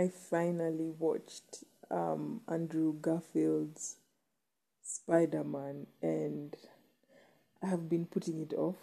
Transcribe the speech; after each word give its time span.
I 0.00 0.08
finally 0.08 0.90
watched 0.98 1.64
um, 1.90 2.40
Andrew 2.48 2.94
Garfield's 3.02 3.96
Spider 4.82 5.44
Man, 5.44 5.88
and 6.00 6.56
I 7.62 7.66
have 7.66 7.90
been 7.90 8.06
putting 8.06 8.40
it 8.40 8.54
off 8.54 8.78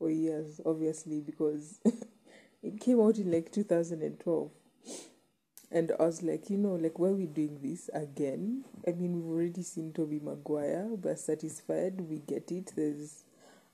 for 0.00 0.10
years, 0.10 0.60
obviously, 0.66 1.20
because 1.20 1.78
it 2.64 2.80
came 2.80 3.00
out 3.00 3.18
in 3.18 3.30
like 3.30 3.52
2012. 3.52 4.50
And 5.70 5.92
I 6.00 6.02
was 6.02 6.24
like, 6.24 6.50
you 6.50 6.58
know, 6.58 6.74
like, 6.74 6.98
why 6.98 7.10
are 7.10 7.12
we 7.12 7.26
doing 7.26 7.60
this 7.62 7.88
again? 7.94 8.64
I 8.88 8.90
mean, 8.90 9.14
we've 9.14 9.32
already 9.32 9.62
seen 9.62 9.92
Tobey 9.92 10.18
Maguire. 10.18 10.88
We're 10.90 11.14
satisfied. 11.14 12.00
We 12.00 12.18
get 12.18 12.50
it. 12.50 12.72
There's 12.74 13.22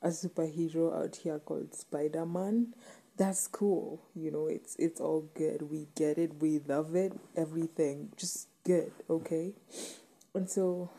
a 0.03 0.09
superhero 0.09 1.03
out 1.03 1.17
here 1.17 1.39
called 1.39 1.75
Spider 1.75 2.27
Man. 2.27 2.75
That's 3.17 3.49
cool. 3.49 4.03
You 4.15 4.31
know, 4.31 4.47
it's 4.47 4.77
it's 4.79 5.01
all 5.01 5.29
good. 5.35 5.71
We 5.71 5.89
get 5.95 6.19
it. 6.19 6.41
We 6.41 6.59
love 6.61 6.95
it. 6.95 7.13
Everything 7.37 8.13
just 8.17 8.49
good. 8.65 8.93
Okay. 9.09 9.55
And 10.35 10.51
so, 10.51 10.91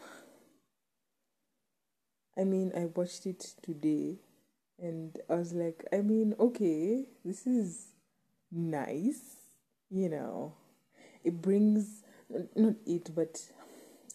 I 2.37 2.43
mean, 2.43 2.71
I 2.75 2.85
watched 2.85 3.25
it 3.25 3.53
today, 3.61 4.17
and 4.79 5.17
I 5.29 5.35
was 5.35 5.53
like, 5.53 5.85
I 5.93 5.97
mean, 6.01 6.33
okay, 6.39 7.05
this 7.25 7.45
is 7.47 7.87
nice. 8.51 9.35
You 9.89 10.09
know 10.09 10.53
it 11.23 11.41
brings 11.41 12.03
not 12.55 12.75
it 12.85 13.13
but 13.15 13.41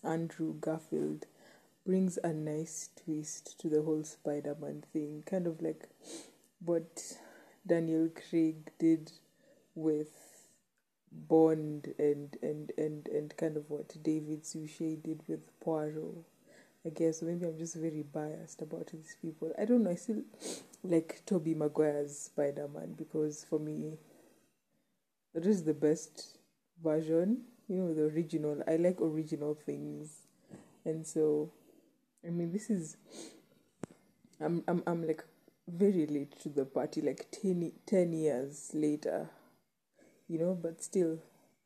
Andrew 0.05 0.55
Garfield 0.61 1.27
brings 1.87 2.19
a 2.25 2.33
nice 2.33 2.91
twist 3.05 3.59
to 3.61 3.69
the 3.69 3.83
whole 3.83 4.05
Spider-Man 4.05 4.85
thing, 4.93 5.23
kind 5.27 5.47
of 5.47 5.61
like 5.63 5.89
what 6.65 7.19
Daniel 7.67 8.09
Craig 8.09 8.71
did 8.79 9.13
with 9.75 10.11
Bond 11.13 11.95
and 11.99 12.37
and 12.43 12.73
and 12.79 13.07
and 13.09 13.37
kind 13.37 13.57
of 13.57 13.69
what 13.69 14.03
David 14.03 14.45
Suchet 14.47 15.03
did 15.03 15.23
with 15.29 15.41
Poirot. 15.61 16.25
I 16.85 16.89
guess 16.89 17.23
maybe 17.23 17.47
I'm 17.47 17.59
just 17.59 17.77
very 17.77 18.03
biased 18.03 18.61
about 18.61 18.89
these 18.89 19.17
people. 19.23 19.53
I 19.59 19.65
don't 19.65 19.85
know. 19.85 19.91
I 19.91 19.95
still 19.95 20.23
like 20.83 21.23
Tobey 21.27 21.55
Maguire's 21.55 22.19
Spider 22.19 22.67
Man 22.67 22.95
because 22.95 23.45
for 23.49 23.59
me, 23.61 23.99
that 25.35 25.47
is 25.47 25.63
the 25.63 25.75
best 25.75 26.39
version, 26.83 27.43
you 27.69 27.77
know, 27.77 27.95
the 27.95 28.05
original. 28.05 28.63
I 28.67 28.77
like 28.77 29.01
original 29.01 29.55
things, 29.55 30.27
and 30.85 31.07
so, 31.07 31.53
I 32.27 32.31
mean, 32.31 32.53
this 32.53 32.71
is. 32.71 32.97
I'm 34.41 34.65
I'm 34.67 34.83
I'm 34.89 35.07
like 35.07 35.23
very 35.69 36.07
late 36.07 36.39
to 36.41 36.49
the 36.49 36.65
party, 36.65 37.01
like 37.01 37.27
10, 37.31 37.73
10 37.87 38.13
years 38.13 38.71
later, 38.75 39.31
you 40.29 40.39
know, 40.39 40.55
but 40.61 40.83
still, 40.83 41.19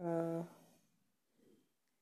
uh, 0.05 0.43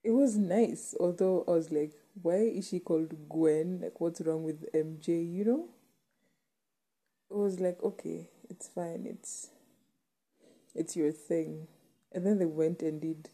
it 0.03 0.11
was 0.11 0.37
nice. 0.37 0.95
Although 1.01 1.45
I 1.49 1.53
was 1.53 1.71
like, 1.71 1.93
why 2.23 2.37
is 2.37 2.69
she 2.69 2.81
called 2.81 3.29
Gwen? 3.29 3.81
Like, 3.83 4.01
what's 4.01 4.21
wrong 4.21 4.45
with 4.45 4.71
MJ? 4.73 5.33
You 5.33 5.45
know, 5.45 5.69
it 7.31 7.37
was 7.37 7.61
like, 7.61 7.83
okay, 7.83 8.29
it's 8.49 8.69
fine. 8.69 9.07
It's 9.09 9.51
it's 10.75 10.97
your 10.97 11.13
thing. 11.13 11.69
And 12.13 12.27
then 12.27 12.39
they 12.39 12.47
went 12.47 12.83
and 12.83 13.01
did 13.01 13.29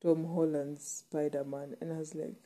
Tom 0.00 0.24
Holland's 0.34 0.84
Spider 0.86 1.44
Man, 1.44 1.76
and 1.80 1.92
I 1.92 1.96
was 1.98 2.14
like, 2.14 2.36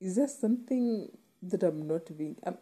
is 0.00 0.16
there 0.16 0.28
something 0.28 1.08
that 1.42 1.62
I'm 1.62 1.86
not 1.86 2.16
being? 2.16 2.36
I'm, 2.44 2.58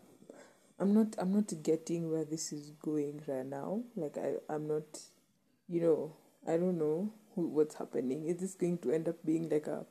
I'm 0.81 0.95
not. 0.95 1.15
I'm 1.19 1.35
not 1.35 1.53
getting 1.63 2.11
where 2.11 2.25
this 2.25 2.53
is 2.53 2.71
going 2.83 3.21
right 3.27 3.45
now. 3.45 3.83
Like 3.95 4.17
I, 4.17 4.37
I'm 4.49 4.67
not. 4.67 4.99
You 5.69 5.83
know, 5.83 6.17
I 6.49 6.57
don't 6.57 6.79
know 6.79 7.13
who, 7.35 7.49
what's 7.49 7.75
happening. 7.75 8.25
Is 8.25 8.39
this 8.39 8.55
going 8.55 8.79
to 8.79 8.91
end 8.91 9.07
up 9.07 9.17
being 9.25 9.51
like 9.51 9.67
a 9.67 9.85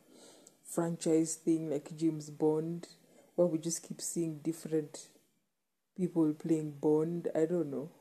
franchise 0.64 1.36
thing, 1.36 1.70
like 1.70 1.96
James 1.96 2.32
Bond, 2.32 2.88
where 3.36 3.48
we 3.48 3.60
just 3.60 3.88
keep 3.88 4.02
seeing 4.02 4.40
different 4.40 5.10
people 5.96 6.34
playing 6.34 6.72
Bond? 6.82 7.28
I 7.36 7.46
don't 7.46 7.70
know. 7.70 7.92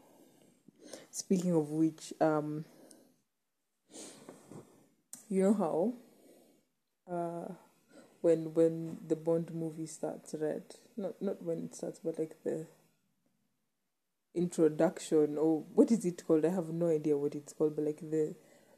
Speaking 1.10 1.52
of 1.54 1.68
which, 1.68 2.14
um, 2.22 2.64
you 5.28 5.42
know 5.42 5.54
how 5.54 5.92
uh 7.12 7.52
when 8.22 8.54
when 8.54 8.96
the 9.06 9.16
bond 9.16 9.54
movie 9.54 9.86
starts 9.86 10.34
right 10.38 10.74
not 10.96 11.20
not 11.20 11.42
when 11.42 11.64
it 11.64 11.74
starts 11.74 12.00
but 12.02 12.18
like 12.18 12.34
the 12.44 12.66
introduction 14.38 15.36
or 15.36 15.64
what 15.74 15.90
is 15.90 16.04
it 16.04 16.22
called 16.26 16.44
i 16.44 16.48
have 16.48 16.68
no 16.68 16.88
idea 16.88 17.16
what 17.16 17.34
it's 17.34 17.52
called 17.52 17.74
but 17.76 17.84
like 17.84 18.00
the 18.00 18.34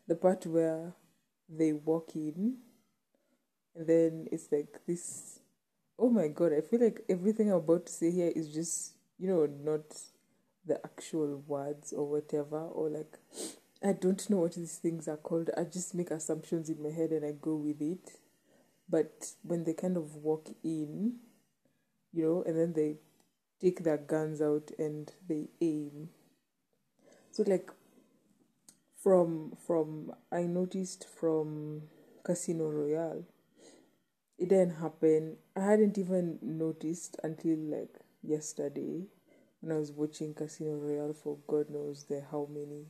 the 0.09 0.15
part 0.15 0.45
where 0.47 0.93
they 1.49 1.73
walk 1.73 2.11
in 2.15 2.57
and 3.77 3.87
then 3.87 4.27
it's 4.33 4.49
like 4.51 4.81
this 4.87 5.41
oh 5.99 6.09
my 6.11 6.29
god 6.29 6.53
i 6.53 6.61
feel 6.61 6.81
like 6.81 7.03
everything 7.09 7.51
i'm 7.51 7.59
about 7.59 7.87
to 7.87 7.93
say 7.93 8.11
here 8.11 8.33
is 8.35 8.53
just 8.53 8.95
you 9.19 9.29
know 9.29 9.47
not 9.63 9.83
the 10.67 10.81
actual 10.85 11.43
words 11.47 11.93
or 11.93 12.09
whatever 12.09 12.59
or 12.59 12.89
like 12.89 13.19
I 13.83 13.95
don't 13.95 14.29
know 14.29 14.37
what 14.41 14.57
these 14.57 14.77
things 14.77 15.09
are 15.09 15.17
called. 15.17 15.49
I 15.57 15.65
just 15.65 15.95
make 15.95 16.11
assumptions 16.11 16.69
in 16.69 16.83
my 16.83 16.91
head 16.91 17.13
and 17.13 17.25
I 17.25 17.33
go 17.33 17.55
with 17.55 17.81
it. 17.81 18.11
But 18.91 19.33
when 19.43 19.65
they 19.65 19.73
kind 19.73 19.97
of 19.97 20.17
walk 20.17 20.51
in, 20.63 21.17
you 22.13 22.23
know, 22.23 22.43
and 22.47 22.59
then 22.59 22.75
they 22.75 22.97
take 23.61 23.85
their 23.85 23.99
guns 23.99 24.41
out 24.41 24.71
and 24.79 25.13
they 25.29 25.49
aim. 25.61 26.09
So 27.31 27.45
like 27.47 27.71
from 28.97 29.53
from 29.67 30.13
I 30.33 30.43
noticed 30.43 31.07
from 31.09 31.83
Casino 32.23 32.69
Royale, 32.69 33.25
it 34.39 34.49
didn't 34.49 34.77
happen. 34.77 35.37
I 35.57 35.61
hadn't 35.61 35.99
even 35.99 36.39
noticed 36.43 37.17
until 37.23 37.57
like 37.59 37.99
yesterday 38.23 39.05
when 39.61 39.77
I 39.77 39.79
was 39.79 39.93
watching 39.93 40.35
Casino 40.35 40.73
Royale 40.75 41.15
for 41.15 41.39
God 41.47 41.71
knows 41.71 42.05
the 42.05 42.23
how 42.31 42.49
many 42.51 42.87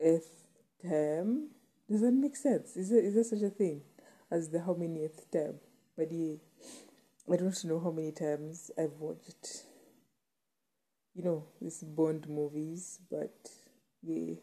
eighth 0.00 0.46
term. 0.82 1.48
Does 1.90 2.02
that 2.02 2.12
make 2.12 2.36
sense? 2.36 2.76
Is 2.76 2.90
there, 2.90 3.00
is 3.02 3.14
there 3.14 3.24
such 3.24 3.42
a 3.42 3.50
thing 3.50 3.82
as 4.30 4.50
the 4.50 4.60
how 4.60 4.74
many 4.74 5.04
eighth 5.04 5.30
term? 5.30 5.56
But 5.96 6.12
yeah, 6.12 6.34
I 7.30 7.36
don't 7.36 7.64
know 7.64 7.78
how 7.78 7.90
many 7.90 8.12
times 8.12 8.70
I've 8.78 8.98
watched, 8.98 9.66
you 11.14 11.22
know, 11.22 11.44
these 11.60 11.82
Bond 11.82 12.26
movies, 12.28 13.00
but 13.10 13.50
yeah. 14.02 14.34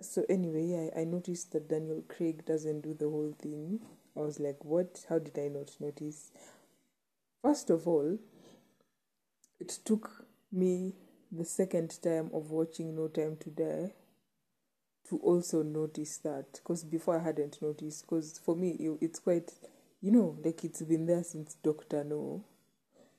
So 0.00 0.24
anyway, 0.28 0.90
I, 0.96 1.00
I 1.02 1.04
noticed 1.04 1.52
that 1.52 1.68
Daniel 1.68 2.02
Craig 2.08 2.44
doesn't 2.46 2.80
do 2.80 2.94
the 2.94 3.10
whole 3.10 3.34
thing. 3.38 3.80
I 4.16 4.20
was 4.20 4.40
like, 4.40 4.64
what? 4.64 5.04
How 5.08 5.18
did 5.18 5.38
I 5.38 5.48
not 5.48 5.76
notice? 5.80 6.30
First 7.42 7.70
of 7.70 7.86
all, 7.86 8.18
it 9.60 9.78
took 9.84 10.26
me 10.50 10.94
the 11.30 11.44
second 11.44 11.98
time 12.02 12.30
of 12.32 12.50
watching 12.50 12.94
No 12.94 13.08
Time 13.08 13.36
to 13.40 13.50
Die 13.50 13.92
to 15.08 15.18
also 15.18 15.62
notice 15.62 16.18
that 16.18 16.52
because 16.54 16.84
before 16.84 17.18
I 17.18 17.22
hadn't 17.22 17.60
noticed 17.60 18.06
because 18.06 18.38
for 18.38 18.54
me 18.54 18.70
it, 18.78 18.98
it's 19.00 19.18
quite 19.18 19.52
you 20.02 20.10
know 20.10 20.36
like 20.44 20.64
it's 20.64 20.82
been 20.82 21.06
there 21.06 21.22
since 21.22 21.54
Doctor 21.62 22.04
No? 22.04 22.44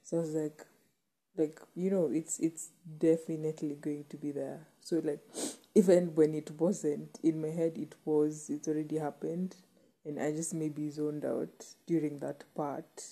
So 0.04 0.18
I 0.18 0.20
was 0.20 0.36
like 0.36 0.66
like 1.38 1.60
you 1.76 1.90
know 1.90 2.10
it's 2.14 2.40
it's 2.40 2.70
definitely 3.00 3.76
going 3.82 4.06
to 4.10 4.18
be 4.18 4.32
there. 4.32 4.68
So 4.82 5.02
like 5.04 5.22
even 5.76 6.14
when 6.14 6.36
it 6.36 6.52
wasn't 6.60 7.20
in 7.24 7.42
my 7.42 7.50
head 7.50 7.78
it 7.78 7.96
was 8.06 8.50
it 8.50 8.68
already 8.68 8.98
happened 8.98 9.56
and 10.06 10.22
I 10.22 10.32
just 10.32 10.54
maybe 10.54 10.90
zoned 10.90 11.26
out 11.26 11.66
during 11.88 12.20
that 12.20 12.44
part. 12.54 13.04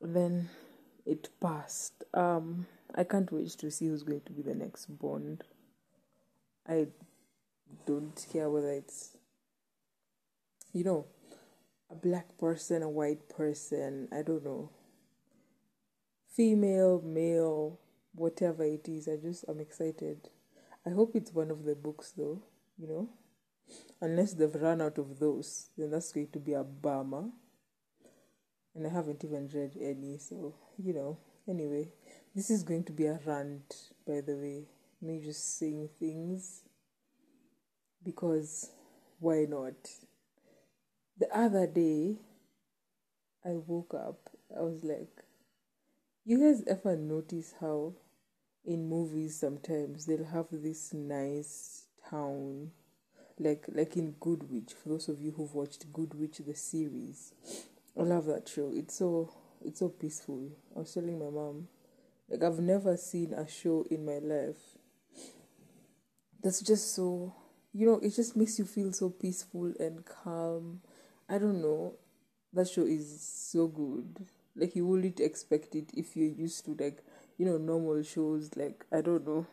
Then 0.00 0.48
it 1.04 1.28
passed. 1.40 2.04
Um 2.14 2.66
I 2.94 3.04
can't 3.04 3.30
wait 3.30 3.50
to 3.50 3.70
see 3.70 3.88
who's 3.88 4.02
going 4.02 4.22
to 4.22 4.32
be 4.32 4.42
the 4.42 4.54
next 4.54 4.86
Bond. 4.86 5.44
I 6.68 6.86
don't 7.86 8.26
care 8.32 8.50
whether 8.50 8.70
it's, 8.70 9.16
you 10.72 10.84
know, 10.84 11.06
a 11.90 11.94
black 11.94 12.38
person, 12.38 12.82
a 12.82 12.88
white 12.88 13.28
person, 13.28 14.08
I 14.12 14.22
don't 14.22 14.44
know. 14.44 14.70
Female, 16.28 17.02
male, 17.02 17.80
whatever 18.14 18.64
it 18.64 18.88
is, 18.88 19.08
I 19.08 19.16
just, 19.16 19.44
I'm 19.48 19.60
excited. 19.60 20.28
I 20.86 20.90
hope 20.90 21.14
it's 21.14 21.32
one 21.32 21.50
of 21.50 21.64
the 21.64 21.74
books 21.74 22.12
though, 22.16 22.42
you 22.78 22.86
know. 22.86 23.08
Unless 24.00 24.34
they've 24.34 24.54
run 24.54 24.80
out 24.80 24.98
of 24.98 25.18
those, 25.18 25.70
then 25.76 25.90
that's 25.90 26.12
going 26.12 26.28
to 26.28 26.38
be 26.38 26.54
a 26.54 26.64
bummer. 26.64 27.30
And 28.74 28.86
I 28.86 28.90
haven't 28.90 29.24
even 29.24 29.48
read 29.52 29.76
any, 29.80 30.18
so, 30.18 30.54
you 30.78 30.94
know, 30.94 31.18
anyway. 31.48 31.92
This 32.34 32.50
is 32.50 32.62
going 32.62 32.84
to 32.84 32.92
be 32.92 33.06
a 33.06 33.18
rant, 33.26 33.74
by 34.06 34.20
the 34.20 34.36
way. 34.36 34.68
Me 35.02 35.20
just 35.22 35.58
saying 35.58 35.88
things 35.98 36.62
because 38.04 38.70
why 39.18 39.46
not? 39.48 39.74
The 41.20 41.28
other 41.36 41.66
day, 41.68 42.16
I 43.44 43.50
woke 43.50 43.94
up, 43.94 44.30
I 44.56 44.62
was 44.62 44.82
like, 44.82 45.22
you 46.24 46.38
guys 46.38 46.64
ever 46.66 46.96
notice 46.96 47.54
how 47.60 47.92
in 48.64 48.88
movies 48.88 49.38
sometimes 49.38 50.06
they'll 50.06 50.24
have 50.24 50.46
this 50.50 50.94
nice 50.94 51.84
town 52.08 52.70
like 53.38 53.66
like 53.68 53.96
in 53.96 54.12
Good 54.20 54.50
Witch. 54.50 54.72
For 54.74 54.88
those 54.90 55.08
of 55.10 55.20
you 55.20 55.32
who've 55.32 55.54
watched 55.54 55.92
Good 55.92 56.14
Witch 56.14 56.38
the 56.38 56.54
series, 56.54 57.34
I 57.98 58.02
love 58.02 58.26
that 58.26 58.48
show. 58.48 58.72
It's 58.74 58.96
so 58.96 59.32
it's 59.64 59.80
so 59.80 59.90
peaceful. 59.90 60.50
I 60.74 60.80
was 60.80 60.94
telling 60.94 61.18
my 61.18 61.30
mom, 61.30 61.68
like 62.30 62.42
I've 62.42 62.60
never 62.60 62.96
seen 62.96 63.34
a 63.34 63.46
show 63.48 63.86
in 63.90 64.06
my 64.06 64.18
life 64.18 64.78
that's 66.42 66.60
just 66.62 66.94
so 66.94 67.34
you 67.72 67.86
know 67.86 67.98
it 67.98 68.10
just 68.14 68.36
makes 68.36 68.58
you 68.58 68.64
feel 68.64 68.92
so 68.92 69.10
peaceful 69.10 69.72
and 69.78 70.04
calm. 70.04 70.80
I 71.30 71.38
don't 71.38 71.62
know. 71.62 71.94
That 72.52 72.68
show 72.68 72.82
is 72.82 73.20
so 73.22 73.68
good. 73.68 74.26
Like 74.56 74.74
you 74.74 74.86
wouldn't 74.86 75.20
expect 75.20 75.74
it 75.76 75.90
if 75.94 76.16
you're 76.16 76.28
used 76.28 76.64
to 76.64 76.76
like 76.78 77.02
you 77.38 77.46
know 77.46 77.56
normal 77.56 78.02
shows. 78.02 78.50
Like 78.56 78.84
I 78.92 79.00
don't 79.00 79.26
know. 79.26 79.46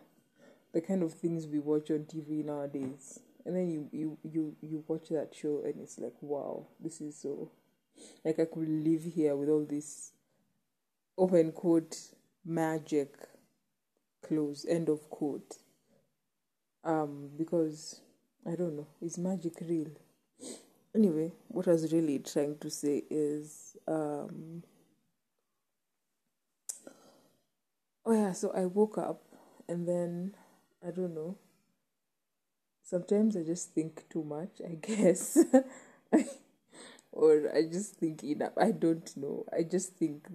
The 0.74 0.82
kind 0.82 1.04
of 1.04 1.14
things 1.14 1.48
we 1.48 1.60
watch 1.60 1.92
on 1.92 2.06
TV 2.06 2.44
nowadays. 2.44 3.20
And 3.46 3.56
then 3.56 3.70
you 3.70 3.90
you 3.92 4.18
you 4.24 4.56
you 4.62 4.84
watch 4.88 5.10
that 5.10 5.34
show 5.34 5.62
and 5.64 5.80
it's 5.80 6.00
like 6.00 6.16
wow 6.20 6.66
this 6.82 7.00
is 7.00 7.16
so 7.16 7.50
like 8.26 8.40
i 8.40 8.46
could 8.46 8.68
live 8.68 9.04
here 9.06 9.38
with 9.38 9.48
all 9.48 9.66
this 9.66 10.12
open 11.18 11.54
quote 11.54 11.98
magic 12.46 13.16
close 14.28 14.66
end 14.68 14.90
of 14.90 15.10
quote. 15.10 15.58
Um 16.84 17.30
because 17.38 18.02
i 18.46 18.56
don't 18.56 18.76
know. 18.76 18.88
Is 19.02 19.18
magic 19.18 19.54
real 19.62 19.92
anyway 20.96 21.32
what 21.48 21.68
i 21.68 21.72
was 21.72 21.92
really 21.94 22.20
trying 22.20 22.58
to 22.58 22.70
say 22.70 23.04
is 23.10 23.78
um 23.88 24.64
oh 28.06 28.14
yeah 28.14 28.32
so 28.32 28.52
i 28.52 28.66
woke 28.66 28.98
up 28.98 29.22
and 29.68 29.88
then 29.88 30.34
i 30.86 30.90
don't 30.92 31.14
know 31.14 31.38
sometimes 32.84 33.36
I 33.38 33.44
just 33.44 33.74
think 33.74 34.06
too 34.10 34.24
much, 34.24 34.62
I 34.66 34.76
guess. 34.82 35.38
or 37.12 37.52
I 37.56 37.64
just 37.64 37.96
think 37.96 38.24
enough. 38.24 38.54
I 38.58 38.72
don't 38.72 39.16
know. 39.18 39.46
I 39.56 39.64
just 39.64 39.96
think 39.96 40.28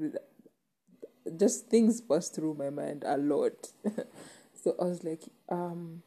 just 1.36 1.68
things 1.68 2.00
pass 2.00 2.28
through 2.28 2.54
my 2.54 2.70
mind 2.70 3.04
a 3.06 3.16
lot. 3.16 3.72
so 4.62 4.74
I 4.80 4.84
was 4.84 5.04
like, 5.04 5.22
um, 5.48 6.02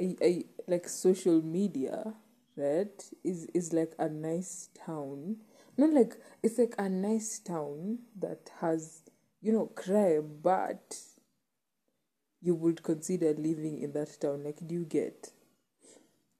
I, 0.00 0.16
I 0.22 0.44
like 0.66 0.88
social 0.88 1.42
media, 1.42 2.14
right? 2.58 3.04
Is 3.24 3.46
is 3.54 3.72
like 3.72 3.92
a 3.98 4.08
nice 4.08 4.68
town. 4.86 5.36
Not 5.76 5.90
like 5.90 6.14
it's 6.42 6.58
like 6.58 6.74
a 6.78 6.88
nice 6.88 7.38
town 7.38 8.00
that 8.20 8.50
has 8.60 9.02
you 9.40 9.52
know 9.52 9.66
crime, 9.66 10.38
but 10.42 10.98
you 12.40 12.54
would 12.54 12.82
consider 12.82 13.34
living 13.34 13.80
in 13.80 13.92
that 13.92 14.20
town 14.20 14.44
like 14.44 14.66
do 14.66 14.74
you 14.74 14.84
get 14.84 15.30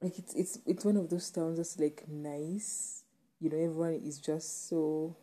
like 0.01 0.17
it's 0.17 0.33
it's 0.33 0.59
it's 0.65 0.85
one 0.85 0.97
of 0.97 1.09
those 1.09 1.29
towns 1.29 1.57
that's 1.57 1.79
like 1.79 2.05
nice 2.07 3.03
you 3.39 3.49
know 3.49 3.57
everyone 3.57 4.01
is 4.05 4.17
just 4.17 4.69
so 4.69 5.15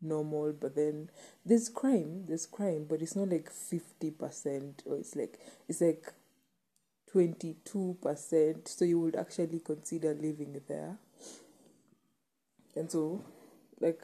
normal 0.00 0.52
but 0.52 0.76
then 0.76 1.10
there's 1.44 1.68
crime 1.68 2.24
there's 2.26 2.46
crime 2.46 2.86
but 2.88 3.02
it's 3.02 3.16
not 3.16 3.28
like 3.28 3.50
50% 3.50 4.86
or 4.86 4.96
it's 4.96 5.16
like 5.16 5.40
it's 5.68 5.80
like 5.80 6.12
22% 7.10 8.68
so 8.68 8.84
you 8.84 9.00
would 9.00 9.16
actually 9.16 9.60
consider 9.60 10.14
living 10.14 10.60
there. 10.68 10.98
And 12.76 12.90
so 12.90 13.24
like 13.80 14.02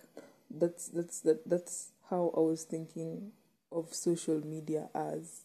that's 0.50 0.88
that's 0.88 1.20
that 1.20 1.49
that's 1.49 1.93
how 2.10 2.32
i 2.37 2.40
was 2.40 2.64
thinking 2.64 3.32
of 3.70 3.94
social 3.94 4.44
media 4.44 4.88
as. 4.94 5.43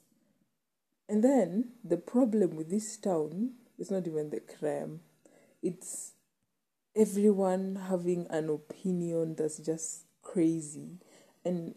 And 1.09 1.23
then 1.23 1.71
the 1.83 1.97
problem 1.97 2.55
with 2.55 2.69
this 2.69 2.97
town 2.97 3.53
is 3.77 3.89
not 3.91 4.07
even 4.07 4.29
the 4.29 4.39
crime, 4.41 5.01
it's 5.61 6.13
everyone 6.95 7.75
having 7.89 8.27
an 8.29 8.49
opinion 8.49 9.35
that's 9.35 9.59
just 9.59 10.05
crazy. 10.23 10.99
And 11.45 11.75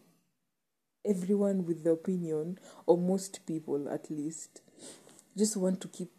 everyone 1.04 1.66
with 1.66 1.84
the 1.84 1.90
opinion, 1.90 2.58
or 2.86 2.96
most 2.98 3.44
people 3.46 3.88
at 3.88 4.10
least, 4.10 4.62
just 5.40 5.56
want 5.56 5.80
to 5.80 5.88
keep 5.88 6.10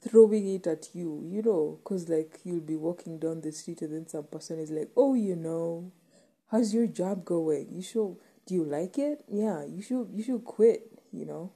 throwing 0.00 0.46
it 0.54 0.66
at 0.66 0.88
you, 0.94 1.24
you 1.24 1.42
know, 1.42 1.78
because 1.82 2.08
like 2.08 2.40
you'll 2.44 2.60
be 2.60 2.76
walking 2.76 3.18
down 3.18 3.40
the 3.40 3.52
street 3.52 3.82
and 3.82 3.92
then 3.94 4.08
some 4.08 4.24
person 4.24 4.58
is 4.58 4.70
like, 4.70 4.90
oh, 4.96 5.14
you 5.14 5.36
know, 5.36 5.92
how's 6.50 6.74
your 6.74 6.86
job 6.86 7.24
going? 7.24 7.68
You 7.70 7.82
should, 7.82 8.16
do 8.46 8.54
you 8.54 8.64
like 8.64 8.98
it? 8.98 9.24
Yeah, 9.28 9.64
you 9.64 9.82
should, 9.82 10.08
you 10.12 10.22
should 10.22 10.44
quit, 10.44 10.82
you 11.12 11.24
know. 11.24 11.52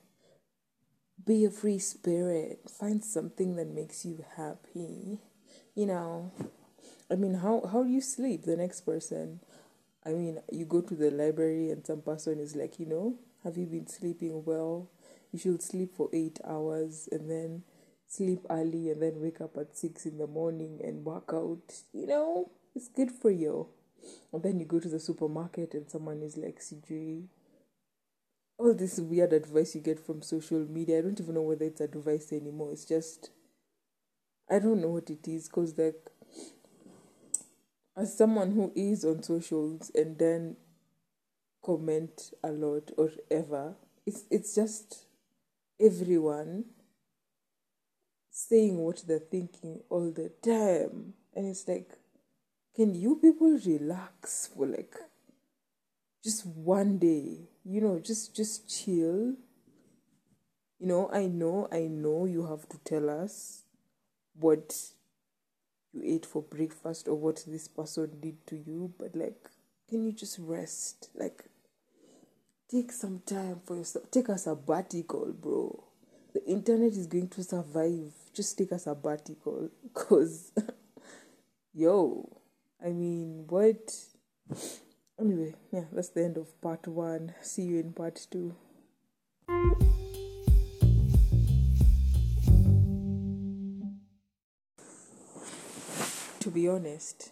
Be 1.24 1.44
a 1.44 1.50
free 1.50 1.78
spirit. 1.78 2.60
Find 2.68 3.04
something 3.04 3.56
that 3.56 3.68
makes 3.68 4.04
you 4.04 4.24
happy 4.36 5.18
you 5.74 5.86
know. 5.86 6.30
I 7.10 7.14
mean 7.14 7.34
how 7.34 7.68
how 7.70 7.82
do 7.84 7.90
you 7.90 8.00
sleep 8.00 8.44
the 8.44 8.56
next 8.56 8.82
person? 8.82 9.40
I 10.04 10.10
mean 10.10 10.40
you 10.50 10.64
go 10.64 10.80
to 10.80 10.94
the 10.94 11.10
library 11.10 11.70
and 11.70 11.84
some 11.86 12.02
person 12.02 12.38
is 12.38 12.56
like 12.56 12.78
you 12.78 12.86
know 12.86 13.16
have 13.44 13.56
you 13.56 13.66
been 13.66 13.86
sleeping 13.86 14.44
well 14.44 14.88
you 15.32 15.38
should 15.38 15.62
sleep 15.62 15.94
for 15.96 16.08
eight 16.12 16.38
hours 16.46 17.08
and 17.10 17.30
then 17.30 17.62
sleep 18.06 18.40
early 18.50 18.90
and 18.90 19.02
then 19.02 19.20
wake 19.20 19.40
up 19.40 19.56
at 19.56 19.76
six 19.76 20.04
in 20.04 20.18
the 20.18 20.26
morning 20.26 20.80
and 20.84 21.04
work 21.04 21.30
out 21.32 21.82
you 21.92 22.06
know 22.06 22.50
it's 22.74 22.88
good 22.88 23.10
for 23.10 23.30
you 23.30 23.68
and 24.32 24.42
then 24.42 24.60
you 24.60 24.66
go 24.66 24.78
to 24.78 24.88
the 24.88 25.00
supermarket 25.00 25.74
and 25.74 25.90
someone 25.90 26.22
is 26.22 26.36
like 26.36 26.58
cj 26.60 27.24
all 28.62 28.74
this 28.74 28.98
weird 29.00 29.32
advice 29.32 29.74
you 29.74 29.80
get 29.80 29.98
from 29.98 30.22
social 30.22 30.60
media. 30.60 30.98
I 30.98 31.00
don't 31.02 31.20
even 31.20 31.34
know 31.34 31.42
whether 31.42 31.64
it's 31.64 31.80
advice 31.80 32.32
anymore. 32.32 32.72
It's 32.72 32.84
just 32.84 33.30
I 34.48 34.58
don't 34.58 34.80
know 34.80 34.88
what 34.88 35.10
it 35.10 35.26
is 35.26 35.48
because 35.48 35.76
like 35.76 36.10
as 37.96 38.16
someone 38.16 38.52
who 38.52 38.72
is 38.74 39.04
on 39.04 39.22
socials 39.22 39.90
and 39.94 40.18
then 40.18 40.56
comment 41.64 42.32
a 42.42 42.50
lot 42.50 42.90
or 42.96 43.10
ever, 43.30 43.74
it's 44.06 44.24
it's 44.30 44.54
just 44.54 45.06
everyone 45.82 46.64
saying 48.30 48.78
what 48.78 49.02
they're 49.06 49.18
thinking 49.18 49.80
all 49.90 50.10
the 50.10 50.30
time. 50.42 51.14
And 51.34 51.46
it's 51.46 51.66
like, 51.68 51.90
can 52.74 52.94
you 52.94 53.16
people 53.16 53.58
relax 53.64 54.48
for 54.54 54.66
like 54.66 54.94
just 56.24 56.46
one 56.46 56.98
day? 56.98 57.48
you 57.64 57.80
know 57.80 57.98
just 57.98 58.34
just 58.34 58.68
chill 58.68 59.34
you 60.78 60.86
know 60.86 61.08
i 61.12 61.26
know 61.26 61.68
i 61.70 61.80
know 61.82 62.24
you 62.24 62.46
have 62.46 62.68
to 62.68 62.78
tell 62.78 63.08
us 63.08 63.62
what 64.34 64.74
you 65.92 66.02
ate 66.04 66.26
for 66.26 66.42
breakfast 66.42 67.06
or 67.06 67.14
what 67.14 67.44
this 67.46 67.68
person 67.68 68.18
did 68.20 68.44
to 68.46 68.56
you 68.56 68.92
but 68.98 69.14
like 69.14 69.48
can 69.88 70.04
you 70.04 70.12
just 70.12 70.38
rest 70.40 71.10
like 71.14 71.44
take 72.72 72.90
some 72.90 73.20
time 73.26 73.60
for 73.66 73.76
yourself 73.76 74.10
take 74.10 74.28
a 74.28 74.38
sabbatical 74.38 75.32
bro 75.32 75.84
the 76.32 76.44
internet 76.46 76.92
is 76.92 77.06
going 77.06 77.28
to 77.28 77.44
survive 77.44 78.12
just 78.32 78.56
take 78.56 78.72
a 78.72 78.78
sabbatical 78.78 79.68
because 79.82 80.52
yo 81.74 82.26
i 82.84 82.88
mean 82.88 83.44
what 83.48 83.92
Anyway, 85.22 85.54
yeah, 85.70 85.84
that's 85.92 86.08
the 86.08 86.24
end 86.24 86.36
of 86.36 86.60
part 86.60 86.88
one. 86.88 87.32
See 87.42 87.62
you 87.62 87.78
in 87.78 87.92
part 87.92 88.26
two. 88.28 88.56
To 96.40 96.50
be 96.50 96.68
honest, 96.68 97.30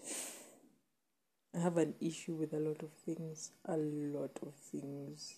I 1.55 1.59
have 1.59 1.77
an 1.77 1.95
issue 2.01 2.35
with 2.35 2.53
a 2.53 2.59
lot 2.59 2.83
of 2.83 2.91
things. 3.05 3.51
A 3.67 3.77
lot 3.77 4.39
of 4.43 4.55
things. 4.55 5.35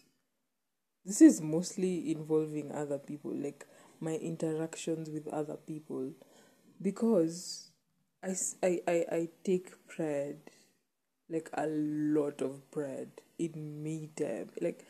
This 1.05 1.21
is 1.21 1.41
mostly 1.41 2.13
involving 2.13 2.71
other 2.71 2.99
people, 2.99 3.33
like 3.35 3.67
my 4.01 4.15
interactions 4.15 5.11
with 5.11 5.27
other 5.29 5.57
people, 5.57 6.13
because 6.81 7.71
I, 8.23 8.37
I, 8.63 8.81
I, 8.87 9.05
I 9.11 9.29
take 9.43 9.73
pride 9.89 10.39
like 11.33 11.49
a 11.55 11.67
lot 11.67 12.43
of 12.43 12.71
bread 12.71 13.09
in 13.39 13.83
me 13.83 14.11
time 14.17 14.51
like 14.61 14.85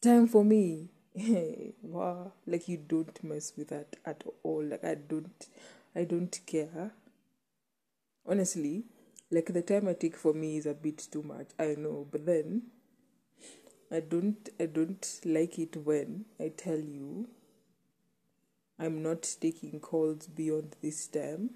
time 0.00 0.26
for 0.28 0.44
me 0.44 0.88
wow 1.82 2.32
like 2.46 2.68
you 2.68 2.76
don't 2.76 3.22
mess 3.24 3.52
with 3.56 3.68
that 3.68 3.96
at 4.06 4.22
all 4.42 4.62
like 4.64 4.84
i 4.84 4.94
don't 4.94 5.48
i 5.96 6.04
don't 6.04 6.38
care 6.46 6.92
honestly 8.26 8.84
like 9.30 9.52
the 9.52 9.62
time 9.62 9.88
i 9.88 9.92
take 9.92 10.16
for 10.16 10.32
me 10.32 10.56
is 10.56 10.66
a 10.66 10.74
bit 10.74 10.98
too 11.10 11.22
much 11.22 11.48
i 11.58 11.74
know 11.78 12.06
but 12.10 12.26
then 12.26 12.62
i 13.92 14.00
don't 14.00 14.48
i 14.58 14.66
don't 14.66 15.20
like 15.24 15.58
it 15.58 15.76
when 15.76 16.24
i 16.38 16.48
tell 16.48 16.78
you 16.78 17.28
i'm 18.78 19.02
not 19.02 19.22
taking 19.40 19.80
calls 19.80 20.26
beyond 20.26 20.76
this 20.82 21.06
time 21.06 21.50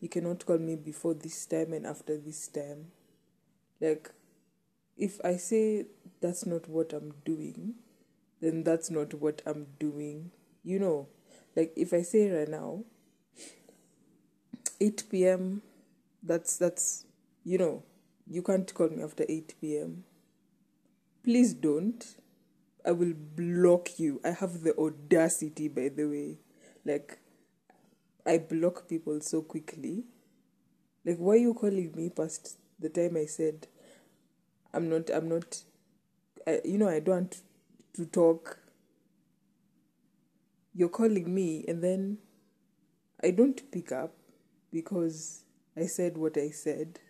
you 0.00 0.08
cannot 0.08 0.44
call 0.44 0.58
me 0.58 0.76
before 0.76 1.14
this 1.14 1.46
time 1.46 1.72
and 1.72 1.86
after 1.86 2.16
this 2.16 2.48
time 2.48 2.86
like, 3.80 4.10
if 4.96 5.20
I 5.24 5.36
say 5.36 5.86
that's 6.20 6.46
not 6.46 6.68
what 6.68 6.92
I'm 6.92 7.14
doing, 7.24 7.74
then 8.40 8.64
that's 8.64 8.90
not 8.90 9.14
what 9.14 9.42
I'm 9.46 9.66
doing. 9.78 10.30
You 10.64 10.78
know, 10.78 11.08
Like 11.54 11.72
if 11.76 11.92
I 11.92 12.02
say 12.02 12.30
right 12.30 12.48
now, 12.48 12.84
8 14.80 15.04
p.m. 15.10 15.62
That's 16.22 16.56
that's 16.56 17.04
you 17.44 17.58
know 17.58 17.82
you 18.28 18.42
can't 18.42 18.72
call 18.74 18.88
me 18.88 19.02
after 19.02 19.24
8 19.28 19.54
p.m. 19.60 20.04
Please 21.22 21.54
don't. 21.54 22.04
I 22.84 22.92
will 22.92 23.14
block 23.14 23.98
you. 23.98 24.20
I 24.24 24.30
have 24.30 24.62
the 24.62 24.76
audacity, 24.78 25.68
by 25.68 25.88
the 25.88 26.04
way. 26.06 26.38
Like, 26.84 27.18
I 28.24 28.38
block 28.38 28.88
people 28.88 29.20
so 29.20 29.42
quickly. 29.42 30.04
Like, 31.04 31.16
why 31.18 31.34
are 31.34 31.38
you 31.38 31.54
calling 31.54 31.92
me 31.96 32.10
past 32.10 32.58
the 32.78 32.88
time 32.88 33.16
I 33.16 33.26
said 33.26 33.66
I'm 34.74 34.88
not, 34.90 35.08
I'm 35.10 35.28
not, 35.28 35.62
I, 36.46 36.60
you 36.64 36.76
know, 36.78 36.88
I 36.88 37.00
don't 37.00 37.14
want 37.14 37.40
to 37.94 38.04
talk. 38.06 38.58
You're 40.74 40.90
calling 40.90 41.34
me, 41.34 41.64
and 41.66 41.82
then 41.82 42.18
I 43.22 43.30
don't 43.30 43.70
pick 43.72 43.90
up 43.90 44.12
because 44.70 45.44
I 45.76 45.86
said 45.86 46.16
what 46.16 46.36
I 46.38 46.50
said. 46.50 47.00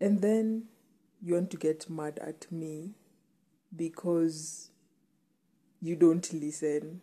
And 0.00 0.22
then 0.22 0.64
you 1.22 1.34
want 1.34 1.50
to 1.50 1.56
get 1.56 1.90
mad 1.90 2.18
at 2.22 2.50
me 2.50 2.94
because 3.74 4.70
you 5.82 5.96
don't 5.96 6.32
listen. 6.32 7.02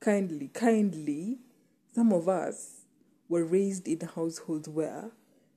Kindly, 0.00 0.48
kindly, 0.48 1.38
some 1.94 2.12
of 2.12 2.28
us 2.28 2.82
were 3.28 3.44
raised 3.44 3.86
in 3.86 4.00
households 4.00 4.68
where 4.68 5.12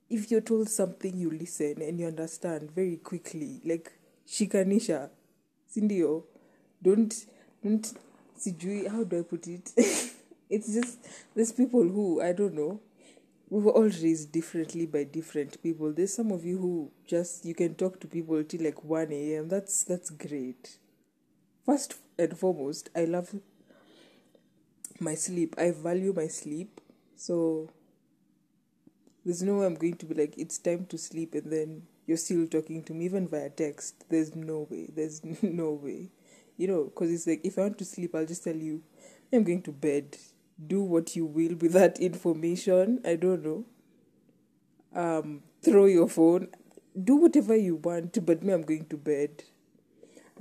if 0.10 0.30
you're 0.30 0.42
told 0.42 0.70
something, 0.70 1.18
you 1.18 1.32
listen 1.32 1.82
and 1.82 2.00
you 2.00 2.06
understand 2.06 2.72
very 2.72 2.98
quickly. 2.98 3.62
Like, 3.66 3.92
shikanisha, 4.28 5.10
sindio, 5.76 6.24
don't, 6.82 7.14
don't, 7.64 7.94
sijui, 8.40 8.88
how 8.90 9.04
do 9.04 9.20
I 9.20 9.22
put 9.24 9.48
it? 9.48 9.72
it's 10.50 10.74
just, 10.74 11.00
there's 11.36 11.52
people 11.52 11.82
who, 11.82 12.22
I 12.22 12.34
don't 12.34 12.54
know, 12.54 12.80
we 13.50 13.62
were 13.62 13.72
all 13.72 13.84
raised 13.84 14.32
differently 14.32 14.86
by 14.86 15.04
different 15.04 15.62
people. 15.62 15.92
There's 15.94 16.14
some 16.14 16.32
of 16.32 16.46
you 16.46 16.58
who 16.58 16.92
just 17.08 17.46
you 17.46 17.54
can 17.54 17.76
talk 17.76 18.00
to 18.02 18.08
people 18.08 18.44
till 18.44 18.64
like 18.64 18.84
one 18.84 19.12
a.m. 19.12 19.50
That's 19.50 19.84
that's 19.84 20.10
great. 20.10 20.78
First 21.66 21.96
and 22.18 22.38
foremost, 22.38 22.90
I 22.96 23.06
love 23.06 23.36
my 25.00 25.16
sleep. 25.16 25.56
I 25.58 25.72
value 25.72 26.14
my 26.14 26.28
sleep. 26.28 26.82
So 27.16 27.70
there's 29.24 29.42
no 29.44 29.58
way 29.58 29.66
I'm 29.66 29.76
going 29.76 29.96
to 29.96 30.06
be 30.06 30.16
like 30.16 30.36
it's 30.38 30.58
time 30.58 30.86
to 30.88 30.98
sleep 30.98 31.34
and 31.34 31.52
then 31.52 31.84
you're 32.08 32.18
still 32.18 32.46
talking 32.48 32.84
to 32.84 32.94
me 32.94 33.06
even 33.06 33.28
via 33.28 33.50
text. 33.50 34.06
There's 34.10 34.36
no 34.36 34.68
way. 34.70 34.90
There's 34.94 35.22
no 35.42 35.72
way. 35.72 36.10
You 36.58 36.68
know, 36.68 36.84
because 36.86 37.12
it's 37.12 37.28
like 37.28 37.42
if 37.44 37.58
I 37.58 37.62
want 37.62 37.78
to 37.80 37.86
sleep, 37.86 38.16
I'll 38.16 38.26
just 38.26 38.44
tell 38.44 38.56
you 38.56 38.82
I'm 39.34 39.44
going 39.44 39.62
to 39.64 39.72
bed 39.72 40.18
do 40.64 40.82
what 40.82 41.16
you 41.16 41.26
will 41.26 41.56
with 41.56 41.74
that 41.74 42.00
information. 42.00 43.02
I 43.06 43.16
don't 43.16 43.44
know. 43.44 43.66
Um, 44.94 45.44
throw 45.64 45.86
your 45.86 46.08
phone. 46.08 46.48
Do 47.02 47.18
whatever 47.18 47.56
you 47.56 47.76
want, 47.76 48.26
but 48.26 48.44
me, 48.44 48.54
I'm 48.54 48.62
going 48.62 48.86
to 48.86 48.98
bed. 48.98 49.44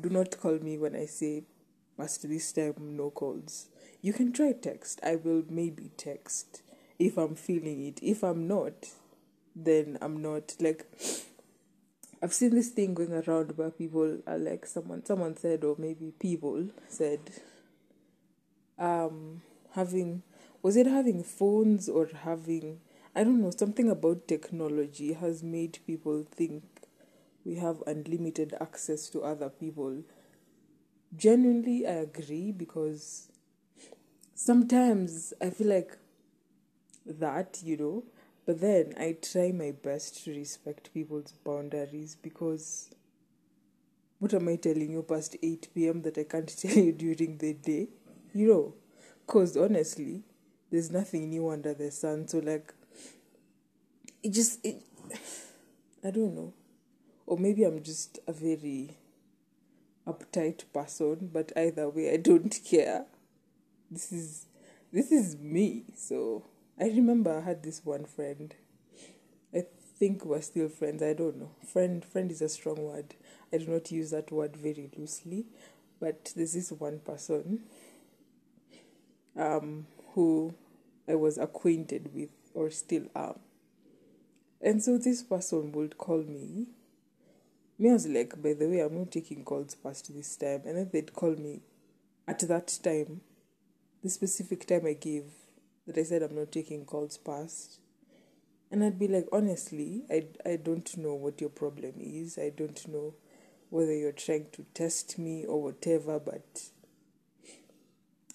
Do 0.01 0.09
not 0.09 0.39
call 0.39 0.59
me 0.59 0.79
when 0.79 0.95
I 0.95 1.07
say 1.07 1.43
past 1.97 2.29
this 2.29 2.53
time, 2.53 2.97
no 2.97 3.11
calls. 3.11 3.69
You 4.03 4.13
can 4.13 4.33
try 4.33 4.53
text. 4.53 5.01
I 5.03 5.17
will 5.17 5.45
maybe 5.49 5.91
text 5.97 6.63
if 6.99 7.17
I'm 7.17 7.35
feeling 7.35 7.85
it. 7.85 7.99
If 8.03 8.23
I'm 8.23 8.47
not, 8.47 8.91
then 9.57 9.99
I'm 10.01 10.23
not. 10.23 10.55
Like, 10.61 10.87
I've 12.23 12.33
seen 12.33 12.55
this 12.55 12.69
thing 12.69 12.95
going 12.95 13.13
around 13.13 13.57
where 13.57 13.71
people 13.71 14.19
are 14.27 14.39
like, 14.39 14.67
someone, 14.67 15.05
someone 15.05 15.37
said, 15.37 15.65
or 15.65 15.77
maybe 15.79 16.13
people 16.19 16.69
said, 16.89 17.21
um, 18.79 19.43
having 19.75 20.23
was 20.63 20.77
it 20.77 20.87
having 20.87 21.23
phones 21.23 21.89
or 21.89 22.07
having 22.23 22.81
I 23.15 23.23
don't 23.25 23.41
know 23.41 23.51
something 23.51 23.89
about 23.91 24.27
technology 24.27 25.13
has 25.13 25.43
made 25.43 25.79
people 25.87 26.25
think 26.31 26.65
we 27.45 27.57
have 27.57 27.83
unlimited 27.87 28.55
access 28.61 29.09
to 29.11 29.23
other 29.23 29.49
people. 29.51 30.03
Genuinely, 31.17 31.87
I 31.87 31.93
agree 31.93 32.51
because 32.53 33.29
sometimes 34.35 35.33
I 35.41 35.51
feel 35.51 35.69
like 35.69 35.97
that, 37.07 37.61
you 37.63 37.77
know, 37.77 38.05
but 38.47 38.61
then 38.61 38.95
I 38.99 39.17
try 39.21 39.53
my 39.53 39.71
best 39.73 40.25
to 40.25 40.35
respect 40.35 40.93
people's 40.93 41.33
boundaries 41.33 42.17
because 42.21 42.91
what 44.19 44.35
am 44.35 44.49
I 44.49 44.57
telling 44.57 44.91
you 44.93 45.03
past 45.03 45.37
8 45.43 45.89
pm 45.89 46.03
that 46.03 46.19
I 46.19 46.25
can't 46.25 46.49
tell 46.63 46.77
you 46.77 46.93
during 46.93 47.39
the 47.39 47.53
day? 47.55 47.89
You 48.33 48.49
know, 48.49 48.75
because 49.27 49.57
honestly, 49.57 50.23
there's 50.71 50.91
nothing 50.91 51.31
new 51.31 51.49
under 51.49 51.75
the 51.75 51.91
sun. 51.91 52.29
So, 52.29 52.39
like, 52.39 52.73
it 54.23 54.33
just, 54.33 54.65
it, 54.65 54.83
I 56.05 56.11
don't 56.11 56.35
know. 56.35 56.53
Or 57.27 57.39
maybe 57.39 57.65
I'm 57.65 57.83
just 57.83 58.19
a 58.27 58.33
very 58.33 58.97
uptight 60.07 60.65
person, 60.73 61.31
but 61.33 61.53
either 61.57 61.89
way, 61.89 62.13
I 62.13 62.17
don't 62.17 62.59
care. 62.69 63.07
This 63.91 64.13
is, 64.13 64.47
this 64.93 65.11
is 65.13 65.37
me. 65.37 65.85
So, 65.97 66.45
I 66.79 66.85
remember 66.85 67.39
I 67.39 67.41
had 67.41 67.63
this 67.63 67.85
one 67.85 68.05
friend. 68.05 68.55
I 69.55 69.65
think 69.99 70.25
we're 70.25 70.43
still 70.43 70.69
friends. 70.69 71.03
I 71.03 71.13
don't 71.13 71.39
know. 71.39 71.51
Friend, 71.67 72.05
friend 72.05 72.31
is 72.31 72.43
a 72.43 72.49
strong 72.49 72.83
word. 72.85 73.15
I 73.53 73.59
do 73.59 73.67
not 73.69 73.91
use 73.93 74.11
that 74.11 74.33
word 74.33 74.57
very 74.57 74.91
loosely. 74.97 75.47
But 76.01 76.33
there's 76.37 76.55
this 76.55 76.73
one 76.73 76.99
person 76.99 77.61
um, 79.39 79.87
who 80.15 80.55
I 81.09 81.15
was 81.15 81.39
acquainted 81.39 82.11
with 82.15 82.31
or 82.55 82.71
still 82.71 83.05
am. 83.15 83.41
And 84.61 84.83
so 84.83 84.97
this 84.97 85.23
person 85.23 85.73
would 85.73 85.99
call 85.99 86.23
me. 86.23 86.67
Me, 87.79 87.91
I 87.91 87.93
was 87.93 88.07
like, 88.07 88.41
by 88.41 88.55
the 88.55 88.69
way, 88.69 88.81
I'm 88.81 88.97
not 88.97 89.11
taking 89.11 89.45
calls 89.45 89.75
past 89.75 90.15
this 90.15 90.37
time. 90.37 90.63
And 90.65 90.77
then 90.77 90.91
they'd 90.93 91.13
call 91.13 91.33
me 91.33 91.61
at 92.27 92.39
that 92.41 92.79
time, 92.83 93.21
the 94.03 94.09
specific 94.09 94.67
time 94.67 94.87
I 94.87 94.95
gave 94.95 95.25
that 95.87 95.99
I 95.99 96.03
said 96.05 96.23
I'm 96.23 96.35
not 96.35 96.53
taking 96.53 96.85
calls 96.85 97.19
past. 97.19 97.81
And 98.71 98.83
I'd 98.83 98.99
be 98.99 99.09
like, 99.09 99.29
honestly, 99.33 100.05
I, 100.11 100.25
I 100.49 100.57
don't 100.57 100.97
know 100.97 101.15
what 101.15 101.41
your 101.41 101.51
problem 101.51 101.95
is. 101.99 102.39
I 102.39 102.51
don't 102.51 102.89
know 102.89 103.15
whether 103.71 103.95
you're 103.95 104.13
trying 104.13 104.47
to 104.53 104.65
test 104.73 105.19
me 105.19 105.45
or 105.45 105.63
whatever, 105.63 106.19
but 106.19 106.63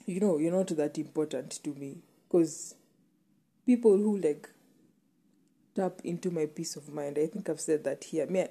you 0.09 0.19
know, 0.19 0.37
you're 0.39 0.51
not 0.51 0.67
that 0.75 0.97
important 0.97 1.51
to 1.63 1.69
me. 1.75 1.99
Because 2.27 2.75
people 3.65 3.95
who 3.95 4.17
like 4.17 4.49
tap 5.75 6.01
into 6.03 6.31
my 6.31 6.47
peace 6.47 6.75
of 6.75 6.89
mind, 6.89 7.17
I 7.19 7.27
think 7.27 7.47
I've 7.49 7.61
said 7.61 7.83
that 7.83 8.03
here. 8.03 8.25
Me, 8.25 8.47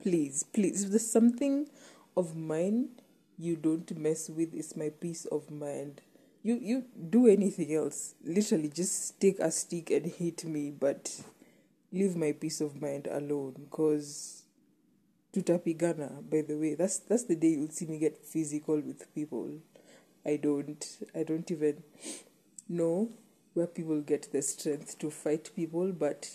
please, 0.00 0.44
please, 0.44 0.84
if 0.84 0.90
there's 0.90 1.10
something 1.10 1.68
of 2.16 2.36
mine 2.36 2.90
you 3.36 3.56
don't 3.56 3.96
mess 3.98 4.30
with, 4.30 4.54
it's 4.54 4.76
my 4.76 4.90
peace 4.90 5.24
of 5.26 5.50
mind. 5.50 6.00
You 6.44 6.58
you 6.60 6.84
do 7.10 7.26
anything 7.26 7.74
else. 7.74 8.14
Literally 8.24 8.68
just 8.68 9.18
take 9.20 9.40
a 9.40 9.50
stick 9.50 9.90
and 9.90 10.06
hit 10.06 10.44
me, 10.44 10.70
but 10.70 11.20
leave 11.90 12.14
my 12.16 12.32
peace 12.32 12.60
of 12.60 12.80
mind 12.80 13.08
alone. 13.10 13.66
Cause 13.70 14.44
tutapigana, 15.32 16.30
by 16.30 16.42
the 16.42 16.54
way, 16.56 16.74
that's 16.74 16.98
that's 16.98 17.24
the 17.24 17.34
day 17.34 17.48
you'll 17.48 17.70
see 17.70 17.86
me 17.86 17.98
get 17.98 18.18
physical 18.18 18.76
with 18.76 19.12
people. 19.14 19.50
I 20.26 20.36
don't 20.36 20.98
I 21.14 21.22
don't 21.22 21.50
even 21.50 21.82
know 22.68 23.10
where 23.52 23.66
people 23.66 24.00
get 24.00 24.32
the 24.32 24.42
strength 24.42 24.98
to 24.98 25.10
fight 25.10 25.50
people, 25.54 25.92
but 25.92 26.28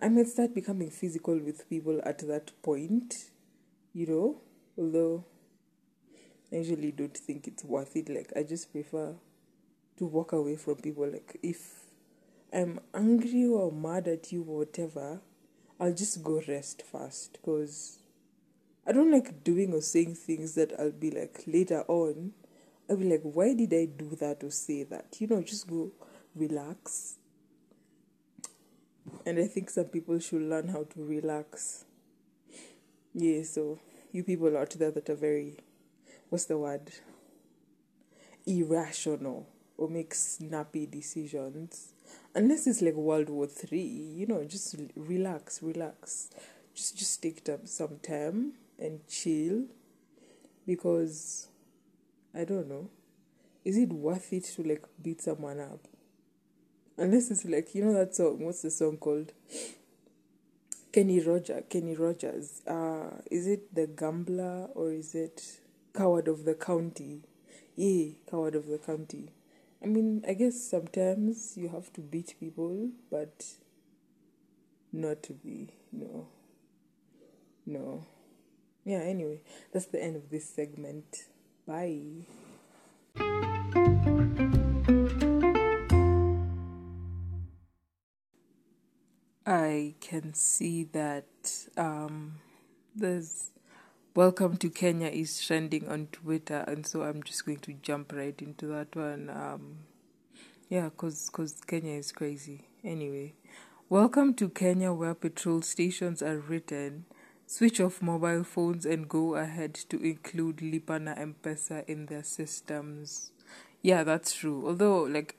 I 0.00 0.08
might 0.08 0.28
start 0.28 0.54
becoming 0.54 0.90
physical 0.90 1.38
with 1.38 1.68
people 1.68 2.00
at 2.04 2.18
that 2.28 2.52
point, 2.62 3.30
you 3.92 4.06
know, 4.06 4.40
although 4.78 5.24
I 6.52 6.56
usually 6.56 6.92
don't 6.92 7.16
think 7.16 7.46
it's 7.46 7.64
worth 7.64 7.96
it. 7.96 8.08
Like, 8.08 8.32
I 8.36 8.42
just 8.42 8.72
prefer 8.72 9.14
to 9.98 10.06
walk 10.06 10.32
away 10.32 10.56
from 10.56 10.76
people. 10.76 11.08
Like, 11.10 11.38
if 11.42 11.84
I'm 12.52 12.80
angry 12.94 13.46
or 13.46 13.70
mad 13.70 14.08
at 14.08 14.32
you 14.32 14.42
or 14.42 14.58
whatever, 14.58 15.20
I'll 15.78 15.94
just 15.94 16.22
go 16.22 16.42
rest 16.46 16.82
first 16.82 17.38
because 17.40 17.98
I 18.86 18.92
don't 18.92 19.10
like 19.10 19.44
doing 19.44 19.72
or 19.72 19.80
saying 19.80 20.14
things 20.14 20.54
that 20.54 20.72
I'll 20.78 20.90
be 20.90 21.10
like 21.10 21.42
later 21.46 21.84
on 21.88 22.32
I'll 22.90 22.96
be 22.96 23.08
like, 23.08 23.22
why 23.22 23.54
did 23.54 23.72
I 23.72 23.84
do 23.84 24.16
that 24.16 24.42
or 24.42 24.50
say 24.50 24.82
that? 24.82 25.16
You 25.20 25.28
know, 25.28 25.42
just 25.42 25.68
go 25.68 25.92
relax. 26.34 27.18
And 29.24 29.38
I 29.38 29.46
think 29.46 29.70
some 29.70 29.84
people 29.84 30.18
should 30.18 30.42
learn 30.42 30.68
how 30.68 30.84
to 30.84 31.04
relax. 31.04 31.84
Yeah, 33.14 33.44
so 33.44 33.78
you 34.10 34.24
people 34.24 34.56
out 34.56 34.70
there 34.70 34.90
that 34.90 35.08
are 35.08 35.14
very, 35.14 35.58
what's 36.30 36.46
the 36.46 36.58
word? 36.58 36.90
Irrational 38.44 39.46
or 39.76 39.88
make 39.88 40.12
snappy 40.12 40.86
decisions. 40.86 41.92
Unless 42.34 42.66
it's 42.66 42.82
like 42.82 42.94
World 42.94 43.28
War 43.28 43.46
Three, 43.46 43.82
you 43.82 44.26
know, 44.26 44.44
just 44.44 44.74
relax, 44.96 45.62
relax. 45.62 46.30
Just 46.74 46.98
just 46.98 47.22
take 47.22 47.48
up 47.48 47.66
some 47.66 47.98
time 48.02 48.54
and 48.78 49.06
chill 49.08 49.64
because 50.66 51.48
I 52.34 52.44
don't 52.44 52.68
know. 52.68 52.88
is 53.64 53.76
it 53.76 53.90
worth 53.92 54.32
it 54.32 54.44
to 54.56 54.62
like 54.62 54.84
beat 55.02 55.20
someone 55.22 55.60
up? 55.60 55.86
Unless 56.96 57.30
it's 57.30 57.44
like 57.44 57.74
you 57.74 57.84
know 57.84 57.94
that 57.94 58.14
song. 58.14 58.44
What's 58.44 58.62
the 58.62 58.70
song 58.70 58.96
called? 58.98 59.32
Kenny 60.92 61.20
Roger, 61.20 61.62
Kenny 61.68 61.94
Rogers. 61.94 62.62
Uh, 62.66 63.10
is 63.30 63.46
it 63.46 63.74
the 63.74 63.86
Gambler 63.86 64.68
or 64.74 64.92
is 64.92 65.14
it 65.14 65.60
Coward 65.94 66.28
of 66.28 66.44
the 66.44 66.54
County? 66.54 67.22
Yeah, 67.76 68.12
Coward 68.30 68.54
of 68.54 68.66
the 68.66 68.78
County. 68.78 69.30
I 69.82 69.86
mean, 69.86 70.22
I 70.28 70.34
guess 70.34 70.60
sometimes 70.60 71.56
you 71.56 71.68
have 71.68 71.92
to 71.94 72.00
beat 72.00 72.34
people, 72.38 72.90
but 73.10 73.46
not 74.92 75.22
to 75.24 75.32
be. 75.32 75.68
No. 75.92 76.26
No. 77.66 78.04
Yeah, 78.84 78.98
anyway, 78.98 79.40
that's 79.72 79.86
the 79.86 80.02
end 80.02 80.16
of 80.16 80.30
this 80.30 80.48
segment. 80.48 81.24
Bye. 81.70 82.26
I 89.46 89.94
can 90.00 90.34
see 90.34 90.82
that 90.90 91.28
um, 91.76 92.40
Welcome 94.16 94.56
to 94.56 94.68
Kenya 94.68 95.06
is 95.06 95.40
trending 95.40 95.88
on 95.88 96.08
Twitter, 96.10 96.64
and 96.66 96.84
so 96.84 97.02
I'm 97.02 97.22
just 97.22 97.46
going 97.46 97.58
to 97.58 97.74
jump 97.74 98.12
right 98.12 98.34
into 98.42 98.66
that 98.66 98.96
one. 98.96 99.30
Um, 99.30 99.76
yeah, 100.68 100.90
cause 100.96 101.30
cause 101.32 101.54
Kenya 101.64 101.92
is 101.92 102.10
crazy. 102.10 102.66
Anyway, 102.82 103.34
welcome 103.88 104.34
to 104.34 104.48
Kenya, 104.48 104.92
where 104.92 105.14
petrol 105.14 105.62
stations 105.62 106.20
are 106.20 106.38
written. 106.38 107.04
Switch 107.50 107.80
off 107.80 108.00
mobile 108.00 108.44
phones 108.44 108.86
and 108.86 109.08
go 109.08 109.34
ahead 109.34 109.74
to 109.74 110.00
include 110.00 110.62
Lipa 110.62 111.00
na 111.00 111.14
M-Pesa 111.16 111.84
in 111.88 112.06
their 112.06 112.22
systems. 112.22 113.32
Yeah, 113.82 114.04
that's 114.04 114.32
true. 114.32 114.62
Although, 114.68 115.02
like, 115.02 115.34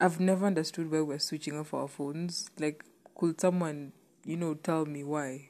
I've 0.00 0.20
never 0.20 0.46
understood 0.46 0.92
why 0.92 1.00
we're 1.00 1.18
switching 1.18 1.58
off 1.58 1.74
our 1.74 1.88
phones. 1.88 2.50
Like, 2.56 2.84
could 3.16 3.40
someone, 3.40 3.90
you 4.24 4.36
know, 4.36 4.54
tell 4.54 4.86
me 4.86 5.02
why? 5.02 5.48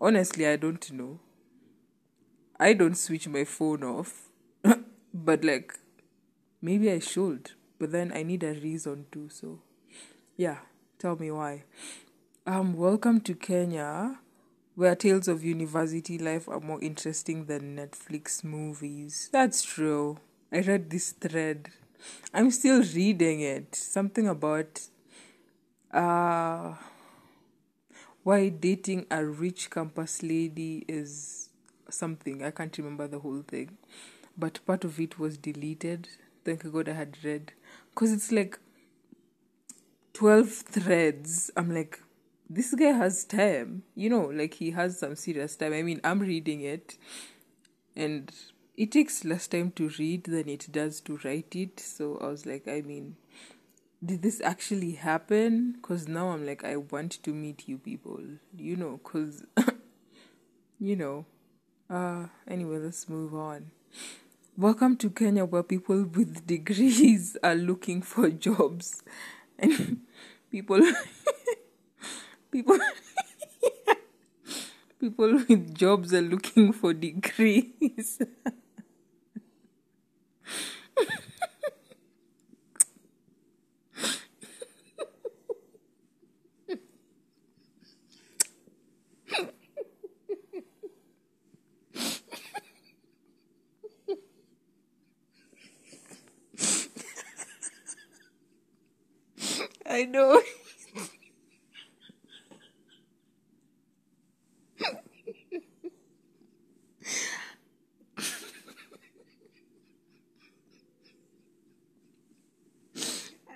Honestly, 0.00 0.46
I 0.46 0.54
don't 0.54 0.92
know. 0.92 1.18
I 2.60 2.72
don't 2.72 2.94
switch 2.94 3.26
my 3.26 3.42
phone 3.42 3.82
off, 3.82 4.28
but 5.12 5.44
like, 5.44 5.76
maybe 6.62 6.88
I 6.88 7.00
should. 7.00 7.50
But 7.80 7.90
then 7.90 8.12
I 8.14 8.22
need 8.22 8.44
a 8.44 8.52
reason 8.52 9.06
to. 9.10 9.28
So, 9.28 9.58
yeah, 10.36 10.58
tell 11.00 11.16
me 11.16 11.32
why. 11.32 11.64
Um, 12.46 12.74
welcome 12.74 13.20
to 13.22 13.34
Kenya, 13.34 14.20
where 14.80 14.96
tales 14.96 15.28
of 15.28 15.44
university 15.44 16.16
life 16.16 16.48
are 16.48 16.58
more 16.58 16.80
interesting 16.80 17.44
than 17.44 17.76
Netflix 17.76 18.42
movies. 18.42 19.28
That's 19.30 19.62
true. 19.62 20.16
I 20.50 20.60
read 20.60 20.88
this 20.88 21.12
thread. 21.12 21.68
I'm 22.32 22.50
still 22.50 22.82
reading 22.82 23.42
it. 23.42 23.74
Something 23.74 24.26
about 24.26 24.80
uh, 25.92 26.76
why 28.22 28.48
dating 28.48 29.04
a 29.10 29.22
rich 29.22 29.68
campus 29.68 30.22
lady 30.22 30.86
is 30.88 31.50
something. 31.90 32.42
I 32.42 32.50
can't 32.50 32.76
remember 32.78 33.06
the 33.06 33.18
whole 33.18 33.42
thing. 33.46 33.76
But 34.38 34.60
part 34.64 34.84
of 34.84 34.98
it 34.98 35.18
was 35.18 35.36
deleted. 35.36 36.08
Thank 36.42 36.72
God 36.72 36.88
I 36.88 36.94
had 36.94 37.18
read. 37.22 37.52
Because 37.90 38.14
it's 38.14 38.32
like 38.32 38.58
12 40.14 40.48
threads. 40.48 41.50
I'm 41.54 41.74
like, 41.74 42.00
this 42.50 42.74
guy 42.74 42.86
has 42.92 43.24
time. 43.24 43.84
You 43.94 44.10
know, 44.10 44.24
like 44.24 44.54
he 44.54 44.72
has 44.72 44.98
some 44.98 45.14
serious 45.14 45.56
time. 45.56 45.72
I 45.72 45.82
mean, 45.82 46.00
I'm 46.02 46.18
reading 46.18 46.60
it. 46.60 46.98
And 47.96 48.30
it 48.76 48.92
takes 48.92 49.24
less 49.24 49.46
time 49.46 49.70
to 49.72 49.90
read 49.98 50.24
than 50.24 50.48
it 50.48 50.66
does 50.70 51.00
to 51.02 51.18
write 51.24 51.54
it. 51.54 51.78
So 51.78 52.18
I 52.20 52.26
was 52.26 52.44
like, 52.46 52.66
I 52.66 52.80
mean, 52.80 53.16
did 54.04 54.22
this 54.22 54.40
actually 54.40 54.92
happen? 54.92 55.72
Because 55.80 56.08
now 56.08 56.30
I'm 56.30 56.44
like, 56.44 56.64
I 56.64 56.76
want 56.76 57.22
to 57.22 57.32
meet 57.32 57.68
you 57.68 57.78
people, 57.78 58.20
you 58.56 58.76
know, 58.76 59.00
because, 59.02 59.44
you 60.80 60.96
know. 60.96 61.26
Uh, 61.88 62.26
anyway, 62.48 62.78
let's 62.78 63.08
move 63.08 63.34
on. 63.34 63.70
Welcome 64.56 64.96
to 64.98 65.10
Kenya, 65.10 65.44
where 65.44 65.62
people 65.62 66.04
with 66.04 66.46
degrees 66.46 67.36
are 67.42 67.54
looking 67.54 68.02
for 68.02 68.30
jobs, 68.30 69.02
and 69.58 70.00
people, 70.50 70.80
people, 72.50 72.78
people 75.00 75.32
with 75.48 75.74
jobs 75.74 76.12
are 76.12 76.20
looking 76.20 76.72
for 76.72 76.92
degrees. 76.92 78.20
I 99.86 100.04
know. 100.04 100.40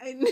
I 0.02 0.12
know. 0.12 0.30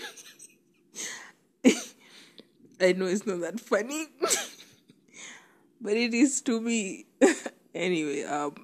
I 2.83 2.93
know 2.93 3.07
it's 3.07 3.25
not 3.25 3.41
that 3.43 3.61
funny, 3.61 4.09
but 5.81 5.93
it 5.93 6.13
is 6.13 6.41
to 6.43 6.61
me. 6.61 7.07
anyway, 7.75 8.25
um, 8.25 8.57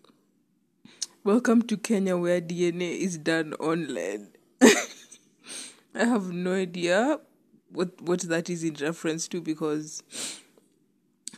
welcome 1.24 1.62
to 1.62 1.78
Kenya, 1.78 2.18
where 2.18 2.42
DNA 2.42 2.98
is 2.98 3.16
done 3.16 3.54
online. 3.54 4.28
I 4.60 6.04
have 6.04 6.30
no 6.30 6.52
idea 6.52 7.20
what 7.70 8.02
what 8.02 8.20
that 8.22 8.50
is 8.50 8.64
in 8.64 8.74
reference 8.74 9.26
to 9.28 9.40
because 9.40 10.02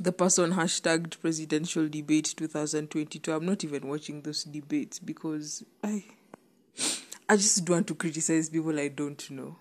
the 0.00 0.10
person 0.10 0.52
hashtagged 0.52 1.20
presidential 1.20 1.88
debate 1.88 2.34
2022 2.36 3.32
i'm 3.32 3.46
not 3.46 3.62
even 3.62 3.86
watching 3.86 4.22
those 4.22 4.42
debates 4.42 4.98
because 4.98 5.62
i 5.84 6.02
i 7.28 7.36
just 7.36 7.64
don't 7.64 7.76
want 7.76 7.86
to 7.86 7.94
criticize 7.94 8.48
people 8.48 8.78
i 8.80 8.88
don't 8.88 9.30
know 9.30 9.56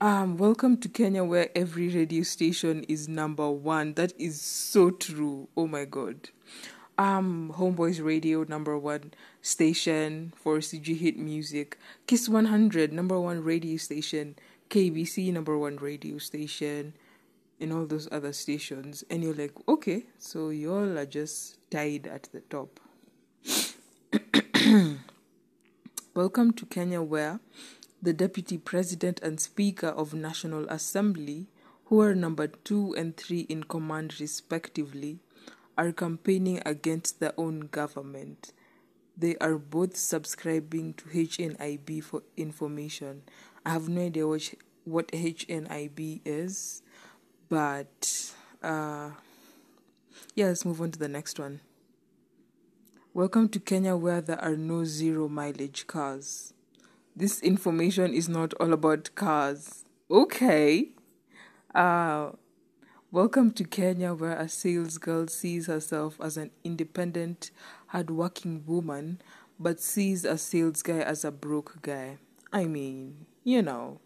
um 0.00 0.36
welcome 0.36 0.76
to 0.76 0.88
kenya 0.90 1.24
where 1.24 1.48
every 1.56 1.88
radio 1.88 2.22
station 2.22 2.84
is 2.84 3.08
number 3.08 3.50
one. 3.50 3.94
That 3.94 4.12
is 4.18 4.40
so 4.40 4.90
true. 4.90 5.48
Oh 5.56 5.66
my 5.66 5.86
god. 5.86 6.28
Um 6.98 7.54
Homeboyz 7.56 8.04
Radio 8.04 8.44
number 8.44 8.76
one 8.76 9.14
station 9.40 10.34
for 10.36 10.58
cg 10.58 10.98
hit 10.98 11.18
music. 11.18 11.78
Kiss 12.06 12.28
100 12.28 12.92
number 12.92 13.18
one 13.18 13.42
radio 13.42 13.78
station. 13.78 14.36
Kbc 14.68 15.32
number 15.32 15.56
one 15.56 15.76
radio 15.76 16.18
station. 16.18 16.92
And 17.58 17.72
all 17.72 17.86
those 17.86 18.06
other 18.12 18.34
stations. 18.34 19.02
And 19.08 19.24
you're 19.24 19.34
like 19.34 19.54
okay 19.66 20.04
so 20.18 20.50
you 20.50 20.74
all 20.74 20.98
are 20.98 21.06
just 21.06 21.56
tied 21.70 22.06
at 22.06 22.28
the 22.32 22.40
top. 22.40 22.80
Welcome 26.14 26.52
to 26.52 26.66
kenya 26.66 27.00
where 27.00 27.40
the 28.02 28.12
deputy 28.12 28.58
president 28.58 29.20
and 29.22 29.40
speaker 29.40 29.88
of 29.88 30.14
national 30.14 30.68
assembly 30.68 31.46
who 31.86 32.00
are 32.00 32.14
number 32.14 32.46
two 32.46 32.94
and 32.94 33.16
three 33.16 33.40
in 33.40 33.64
command 33.64 34.20
respectively 34.20 35.20
are 35.78 35.92
campaigning 35.92 36.60
against 36.66 37.20
their 37.20 37.32
own 37.36 37.60
government. 37.60 38.52
They 39.16 39.36
are 39.36 39.56
both 39.56 39.96
subscribing 39.96 40.94
to 40.94 41.04
HNIB 41.04 42.02
for 42.02 42.22
information. 42.36 43.22
I 43.64 43.70
have 43.70 43.88
no 43.88 44.02
idea 44.02 44.26
what, 44.26 44.54
what 44.84 45.08
HNIB 45.08 46.20
is, 46.24 46.82
but 47.48 48.32
uh, 48.62 49.10
yeah, 50.34 50.46
let's 50.46 50.64
move 50.64 50.80
on 50.80 50.90
to 50.90 50.98
the 50.98 51.08
next 51.08 51.38
one. 51.38 51.60
Welcome 53.14 53.48
to 53.50 53.60
Kenya, 53.60 53.96
where 53.96 54.20
there 54.20 54.42
are 54.42 54.56
no 54.56 54.84
zero 54.84 55.28
mileage 55.28 55.86
cars. 55.86 56.52
This 57.18 57.40
information 57.40 58.12
is 58.12 58.28
not 58.28 58.52
all 58.60 58.74
about 58.74 59.14
cars. 59.14 59.86
Okay. 60.10 60.90
Uh, 61.74 62.32
Welcome 63.10 63.52
to 63.52 63.64
Kenya, 63.64 64.12
where 64.12 64.36
a 64.36 64.50
sales 64.50 64.98
girl 64.98 65.26
sees 65.26 65.66
herself 65.66 66.20
as 66.20 66.36
an 66.36 66.50
independent, 66.62 67.52
hardworking 67.86 68.64
woman, 68.66 69.22
but 69.58 69.80
sees 69.80 70.26
a 70.26 70.36
sales 70.36 70.82
guy 70.82 70.98
as 70.98 71.24
a 71.24 71.30
broke 71.30 71.80
guy. 71.80 72.18
I 72.52 72.66
mean, 72.66 73.24
you 73.44 73.62
know. 73.62 74.00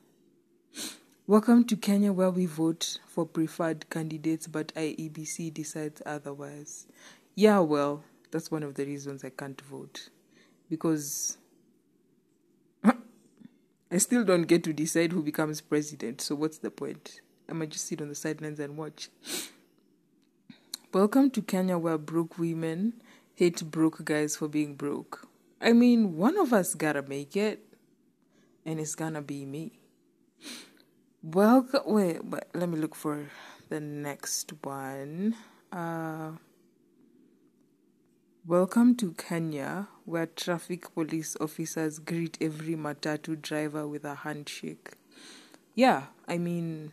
Welcome 1.26 1.64
to 1.64 1.76
Kenya, 1.76 2.12
where 2.12 2.30
we 2.30 2.46
vote 2.46 3.00
for 3.08 3.26
preferred 3.26 3.90
candidates, 3.90 4.46
but 4.46 4.72
IEBC 4.76 5.52
decides 5.52 6.00
otherwise. 6.06 6.86
Yeah, 7.34 7.58
well, 7.58 8.04
that's 8.30 8.52
one 8.52 8.62
of 8.62 8.74
the 8.74 8.84
reasons 8.84 9.24
I 9.24 9.30
can't 9.30 9.60
vote. 9.62 10.10
Because 10.68 11.38
I 13.92 13.98
still 13.98 14.22
don't 14.22 14.42
get 14.44 14.62
to 14.64 14.72
decide 14.72 15.10
who 15.10 15.20
becomes 15.20 15.60
president, 15.60 16.20
so 16.20 16.36
what's 16.36 16.58
the 16.58 16.70
point? 16.70 17.20
I 17.48 17.54
might 17.54 17.70
just 17.70 17.86
sit 17.86 18.00
on 18.00 18.08
the 18.08 18.14
sidelines 18.14 18.60
and 18.60 18.76
watch. 18.76 19.08
Welcome 20.94 21.30
to 21.32 21.42
Kenya, 21.42 21.76
where 21.76 21.98
broke 21.98 22.38
women 22.38 23.02
hate 23.34 23.68
broke 23.68 24.04
guys 24.04 24.36
for 24.36 24.46
being 24.46 24.76
broke. 24.76 25.26
I 25.60 25.72
mean, 25.72 26.16
one 26.16 26.38
of 26.38 26.52
us 26.52 26.76
gotta 26.76 27.02
make 27.02 27.36
it, 27.36 27.66
and 28.64 28.78
it's 28.78 28.94
gonna 28.94 29.22
be 29.22 29.44
me. 29.44 29.80
Welcome. 31.24 31.82
Wait, 31.86 32.18
but 32.22 32.48
let 32.54 32.68
me 32.68 32.78
look 32.78 32.94
for 32.94 33.26
the 33.70 33.80
next 33.80 34.52
one. 34.62 35.34
Uh, 35.72 36.30
welcome 38.50 38.96
to 38.96 39.12
Kenya, 39.12 39.86
where 40.06 40.26
traffic 40.26 40.92
police 40.92 41.36
officers 41.40 42.00
greet 42.00 42.36
every 42.40 42.74
matatu 42.74 43.40
driver 43.40 43.86
with 43.86 44.04
a 44.04 44.12
handshake. 44.12 44.90
Yeah, 45.76 46.06
I 46.26 46.38
mean, 46.38 46.90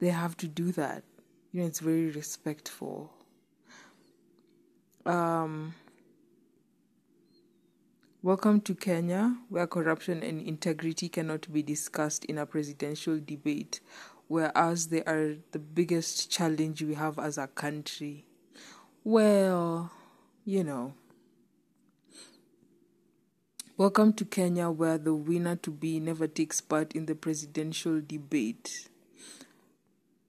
they 0.00 0.08
have 0.08 0.34
to 0.38 0.48
do 0.48 0.72
that. 0.72 1.04
You 1.52 1.60
know, 1.60 1.66
it's 1.66 1.80
very 1.80 2.08
respectful. 2.08 3.12
Um, 5.04 5.74
welcome 8.22 8.62
to 8.62 8.74
Kenya, 8.74 9.36
where 9.50 9.66
corruption 9.66 10.22
and 10.22 10.40
integrity 10.40 11.10
cannot 11.10 11.52
be 11.52 11.62
discussed 11.62 12.24
in 12.24 12.38
a 12.38 12.46
presidential 12.46 13.20
debate, 13.22 13.80
whereas 14.26 14.86
they 14.86 15.02
are 15.02 15.34
the 15.52 15.58
biggest 15.58 16.30
challenge 16.30 16.82
we 16.82 16.94
have 16.94 17.18
as 17.18 17.36
a 17.36 17.46
country. 17.46 18.24
Well, 19.04 19.92
you 20.46 20.62
know. 20.62 20.94
Welcome 23.76 24.12
to 24.14 24.24
Kenya, 24.24 24.70
where 24.70 24.96
the 24.96 25.12
winner 25.12 25.56
to 25.56 25.70
be 25.72 25.98
never 25.98 26.28
takes 26.28 26.60
part 26.60 26.92
in 26.92 27.06
the 27.06 27.16
presidential 27.16 28.00
debate. 28.00 28.88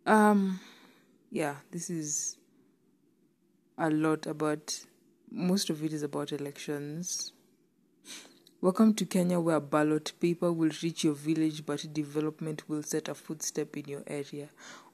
Um, 0.08 0.60
yeah, 1.32 1.58
this 1.69 1.91
is 1.91 2.38
a 3.77 3.91
lot 3.91 4.25
about, 4.25 4.80
most 5.32 5.69
of 5.69 5.84
it 5.84 5.93
is 5.93 6.01
about 6.01 6.32
elections. 6.32 7.32
Welcome 8.60 8.95
to 8.95 9.06
Kenya, 9.06 9.39
where 9.39 9.60
ballot 9.60 10.13
paper 10.19 10.51
will 10.51 10.71
reach 10.82 11.03
your 11.03 11.13
village, 11.13 11.63
but 11.63 11.93
development 11.93 12.67
will 12.67 12.82
set 12.82 13.08
a 13.08 13.13
footstep 13.13 13.77
in 13.77 13.86
your 13.86 14.03
area. 14.08 14.49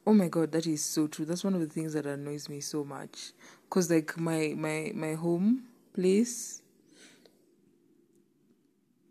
Oh 0.06 0.14
my 0.14 0.28
god, 0.28 0.52
that 0.52 0.68
is 0.68 0.84
so 0.84 1.08
true. 1.08 1.24
That's 1.26 1.44
one 1.46 1.54
of 1.54 1.62
the 1.62 1.68
things 1.68 1.94
that 1.94 2.06
annoys 2.06 2.50
me 2.50 2.60
so 2.60 2.84
much. 2.84 3.32
Cause 3.70 3.90
like 3.90 4.18
my 4.18 4.54
my 4.56 4.92
my 4.94 5.14
home 5.14 5.64
place, 5.94 6.62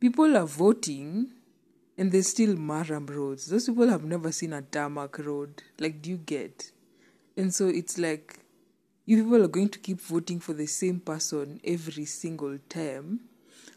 people 0.01 0.37
are 0.37 0.47
voting 0.47 1.31
and 1.97 2.13
there's 2.13 2.29
still 2.29 2.57
murram 2.57 3.09
roads. 3.09 3.47
Those 3.47 3.67
people 3.67 3.89
have 3.89 4.05
never 4.05 4.33
seen 4.33 4.53
a 4.53 4.61
tarmac 4.61 5.19
road. 5.19 5.63
Like, 5.79 6.03
do 6.03 6.11
you 6.11 6.19
get? 6.19 6.73
And 7.37 7.55
so 7.55 7.69
it's 7.69 7.97
like 7.99 8.41
you 9.07 9.23
people 9.23 9.43
are 9.43 9.49
going 9.49 9.71
to 9.71 9.79
keep 9.79 10.01
voting 10.01 10.41
for 10.41 10.53
the 10.53 10.67
same 10.67 11.01
person 11.01 11.61
every 11.65 12.05
single 12.05 12.59
term. 12.69 13.21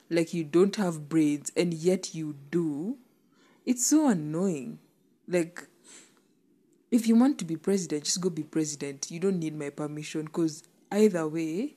Like 0.09 0.33
you 0.33 0.43
don't 0.43 0.75
have 0.75 1.07
brains 1.07 1.51
and 1.55 1.73
yet 1.73 2.13
you 2.13 2.35
do. 2.51 2.97
It's 3.65 3.85
so 3.87 4.09
annoying. 4.09 4.79
Like 5.27 5.67
if 6.91 7.07
you 7.07 7.15
want 7.15 7.37
to 7.39 7.45
be 7.45 7.55
president, 7.55 8.03
just 8.03 8.21
go 8.21 8.29
be 8.29 8.43
president. 8.43 9.09
You 9.11 9.19
don't 9.19 9.39
need 9.39 9.57
my 9.57 9.69
permission 9.69 10.25
because 10.25 10.63
either 10.91 11.27
way, 11.27 11.75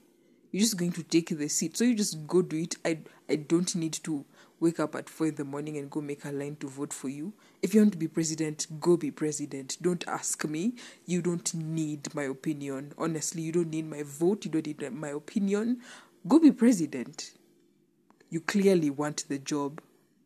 you're 0.53 0.61
just 0.61 0.77
going 0.77 0.93
to 0.93 1.03
take 1.03 1.37
the 1.37 1.49
seat. 1.49 1.77
So 1.77 1.85
you 1.85 1.95
just 1.95 2.27
go 2.27 2.43
do 2.43 2.57
it. 2.57 2.77
I 2.85 2.99
I 3.29 3.37
don't 3.37 3.75
need 3.75 3.95
to 4.05 4.25
wake 4.61 4.81
up 4.81 4.95
at 4.95 5.09
four 5.09 5.29
in 5.29 5.35
the 5.37 5.45
morning 5.45 5.77
and 5.77 5.91
go 5.91 6.01
make 6.01 6.25
a 6.25 6.33
line 6.33 6.57
to 6.57 6.69
vote 6.69 6.93
for 6.93 7.09
you. 7.09 7.33
If 7.63 7.75
you 7.75 7.81
want 7.81 7.93
to 7.93 7.99
be 7.99 8.09
president, 8.09 8.67
go 8.81 8.97
be 8.97 9.11
president. 9.11 9.77
Don't 9.81 10.07
ask 10.09 10.45
me. 10.45 10.75
You 11.07 11.23
don't 11.23 11.53
need 11.55 12.15
my 12.15 12.25
opinion. 12.25 12.93
Honestly, 12.99 13.43
you 13.43 13.53
don't 13.53 13.71
need 13.71 13.89
my 13.89 14.03
vote. 14.05 14.45
You 14.45 14.51
don't 14.51 14.67
need 14.67 14.93
my 14.93 15.11
opinion. 15.11 15.81
Go 16.27 16.39
be 16.41 16.51
president. 16.51 17.33
You 18.31 18.41
clearly 18.41 18.91
want 18.91 19.29
the 19.29 19.39
job. 19.39 19.81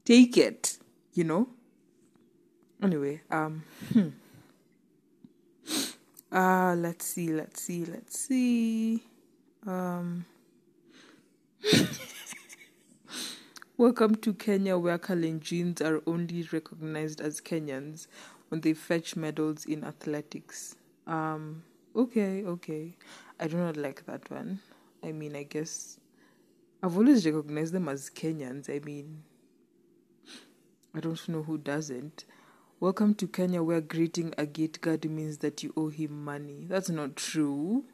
Take 0.05 0.37
it, 0.37 0.79
you 1.15 1.25
know? 1.25 1.49
Anyway, 2.83 3.21
um, 3.31 3.63
hmm. 3.93 4.09
Uh, 6.33 6.75
let's 6.79 7.05
see, 7.05 7.29
let's 7.31 7.61
see, 7.63 7.85
let's 7.85 8.19
see. 8.19 9.03
Um, 9.67 10.25
Welcome 13.77 14.15
to 14.17 14.33
Kenya, 14.33 14.79
where 14.79 14.99
Kalenjins 14.99 15.83
are 15.83 16.03
only 16.07 16.49
recognized 16.51 17.21
as 17.21 17.43
Kenyans 17.43 18.07
when 18.49 18.63
they 18.63 18.73
fetch 18.73 19.15
medals 19.15 19.67
in 19.67 19.85
athletics. 19.85 20.77
Um, 21.07 21.65
okay, 21.95 22.45
okay. 22.45 22.97
I 23.39 23.47
do 23.47 23.59
not 23.59 23.77
like 23.77 24.07
that 24.07 24.31
one. 24.31 24.61
I 25.05 25.13
mean, 25.13 25.37
I 25.37 25.43
guess 25.43 25.99
I've 26.83 26.97
always 26.97 27.27
recognized 27.27 27.75
them 27.75 27.91
as 27.91 28.09
Kenyans. 28.09 28.71
I 28.75 28.79
mean, 28.83 29.23
I 30.95 31.01
don't 31.01 31.29
know 31.29 31.43
who 31.43 31.59
doesn't. 31.59 32.25
Welcome 32.83 33.15
to 33.15 33.29
Kenya, 33.29 33.63
where 33.63 33.81
greeting 33.81 34.35
a 34.37 34.45
gate 34.45 34.81
guard 34.81 35.09
means 35.09 35.39
that 35.39 35.63
you 35.63 35.73
owe 35.77 35.89
him 35.89 36.25
money. 36.25 36.67
That's 36.69 36.91
not 36.91 37.15
true. 37.15 37.85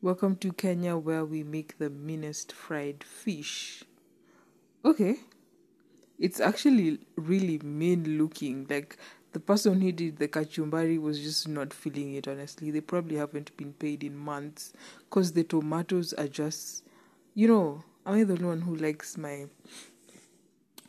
Welcome 0.00 0.36
to 0.36 0.54
Kenya, 0.54 0.96
where 0.96 1.22
we 1.26 1.42
make 1.42 1.76
the 1.76 1.90
meanest 1.90 2.52
fried 2.52 3.04
fish. 3.04 3.84
Okay. 4.82 5.16
It's 6.18 6.40
actually 6.40 7.00
really 7.14 7.58
mean 7.58 8.16
looking. 8.16 8.66
Like, 8.70 8.96
the 9.34 9.40
person 9.40 9.82
who 9.82 9.92
did 9.92 10.16
the 10.16 10.28
kachumbari 10.28 10.98
was 10.98 11.20
just 11.20 11.46
not 11.46 11.74
feeling 11.74 12.14
it, 12.14 12.26
honestly. 12.26 12.70
They 12.70 12.80
probably 12.80 13.16
haven't 13.16 13.54
been 13.58 13.74
paid 13.74 14.02
in 14.02 14.16
months 14.16 14.72
because 15.00 15.32
the 15.32 15.44
tomatoes 15.44 16.14
are 16.14 16.28
just, 16.28 16.84
you 17.34 17.48
know, 17.48 17.84
am 18.06 18.14
I 18.14 18.24
the 18.24 18.32
only 18.32 18.44
one 18.46 18.60
who 18.62 18.76
likes 18.76 19.18
my 19.18 19.44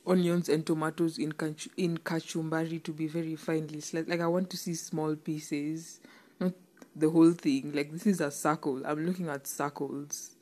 onions 0.06 0.50
and 0.50 0.66
tomatoes 0.66 1.18
in 1.18 1.34
in 1.78 1.98
kachumbari 1.98 2.84
to 2.84 2.92
be 2.92 3.08
very 3.08 3.36
finely 3.36 3.80
sliced? 3.82 4.08
Like, 4.10 4.22
I 4.22 4.28
want 4.28 4.50
to 4.52 4.58
see 4.58 4.74
small 4.76 5.16
pieces 5.16 6.00
not 6.40 6.54
the 6.96 7.10
whole 7.10 7.32
thing. 7.32 7.72
Like 7.74 7.92
this 7.92 8.08
is 8.08 8.22
a 8.22 8.32
circle. 8.32 8.82
I'm 8.86 9.06
looking 9.06 9.30
at 9.30 9.48
circles. 9.48 10.36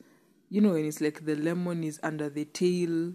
You 0.48 0.60
know, 0.60 0.74
and 0.74 0.84
it's 0.86 1.00
like 1.00 1.24
the 1.26 1.36
lemon 1.36 1.84
is 1.84 2.00
under 2.02 2.28
the 2.28 2.44
tail. 2.44 3.12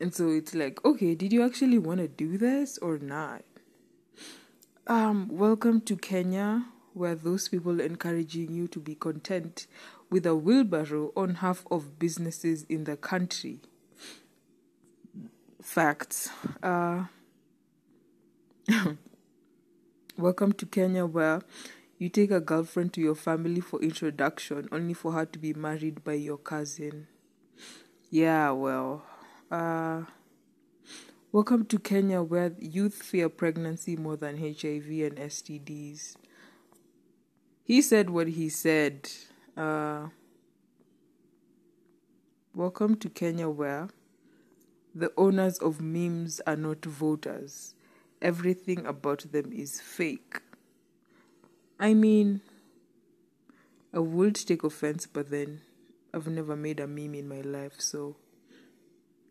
And 0.00 0.12
so 0.12 0.30
it's 0.30 0.54
like, 0.54 0.84
okay, 0.84 1.14
did 1.14 1.32
you 1.32 1.44
actually 1.44 1.78
want 1.78 2.00
to 2.00 2.08
do 2.08 2.36
this 2.36 2.78
or 2.78 2.98
not? 2.98 3.42
Um, 4.86 5.28
welcome 5.30 5.80
to 5.82 5.96
Kenya, 5.96 6.66
where 6.92 7.14
those 7.14 7.48
people 7.48 7.80
encouraging 7.80 8.52
you 8.52 8.66
to 8.68 8.80
be 8.80 8.94
content 8.96 9.66
with 10.10 10.26
a 10.26 10.34
wheelbarrow 10.34 11.12
on 11.16 11.36
half 11.36 11.64
of 11.70 11.98
businesses 11.98 12.64
in 12.68 12.84
the 12.84 12.96
country. 12.96 13.60
Facts. 15.64 16.28
Uh, 16.62 17.04
welcome 20.18 20.52
to 20.52 20.66
Kenya, 20.66 21.06
where 21.06 21.40
you 21.98 22.10
take 22.10 22.30
a 22.30 22.38
girlfriend 22.38 22.92
to 22.92 23.00
your 23.00 23.14
family 23.14 23.60
for 23.60 23.80
introduction, 23.80 24.68
only 24.70 24.92
for 24.92 25.12
her 25.12 25.24
to 25.24 25.38
be 25.38 25.54
married 25.54 26.04
by 26.04 26.12
your 26.12 26.36
cousin. 26.36 27.08
Yeah, 28.10 28.50
well, 28.50 29.04
uh, 29.50 30.02
welcome 31.32 31.64
to 31.64 31.78
Kenya, 31.78 32.22
where 32.22 32.52
youth 32.58 33.02
fear 33.02 33.30
pregnancy 33.30 33.96
more 33.96 34.18
than 34.18 34.36
HIV 34.36 34.86
and 34.86 35.16
STDs. 35.16 36.14
He 37.64 37.80
said 37.80 38.10
what 38.10 38.28
he 38.28 38.50
said. 38.50 39.08
Uh, 39.56 40.08
welcome 42.54 42.96
to 42.96 43.08
Kenya, 43.08 43.48
where 43.48 43.88
the 44.94 45.12
owners 45.16 45.58
of 45.58 45.80
memes 45.80 46.40
are 46.46 46.56
not 46.56 46.84
voters. 46.84 47.74
Everything 48.22 48.86
about 48.86 49.32
them 49.32 49.52
is 49.52 49.80
fake. 49.80 50.40
I 51.80 51.94
mean, 51.94 52.42
I 53.92 53.98
would 53.98 54.36
take 54.36 54.62
offense, 54.62 55.06
but 55.06 55.30
then 55.30 55.62
I've 56.12 56.28
never 56.28 56.54
made 56.54 56.78
a 56.78 56.86
meme 56.86 57.16
in 57.16 57.28
my 57.28 57.40
life, 57.40 57.80
so 57.80 58.14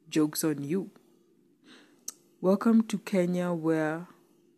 joke's 0.10 0.44
on 0.44 0.64
you. 0.64 0.90
Welcome 2.42 2.84
to 2.84 2.98
Kenya, 2.98 3.54
where 3.54 4.08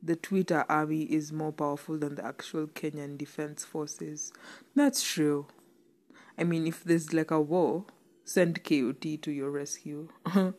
the 0.01 0.15
Twitter 0.15 0.65
army 0.67 1.03
is 1.03 1.31
more 1.31 1.51
powerful 1.51 1.99
than 1.99 2.15
the 2.15 2.25
actual 2.25 2.65
Kenyan 2.65 3.15
defense 3.15 3.63
forces. 3.63 4.33
That's 4.75 5.03
true. 5.03 5.45
I 6.35 6.45
mean, 6.45 6.65
if 6.65 6.83
there's 6.83 7.13
like 7.13 7.29
a 7.29 7.39
war, 7.39 7.85
send 8.25 8.63
KOT 8.63 9.01
to 9.21 9.31
your 9.31 9.51
rescue. 9.51 10.09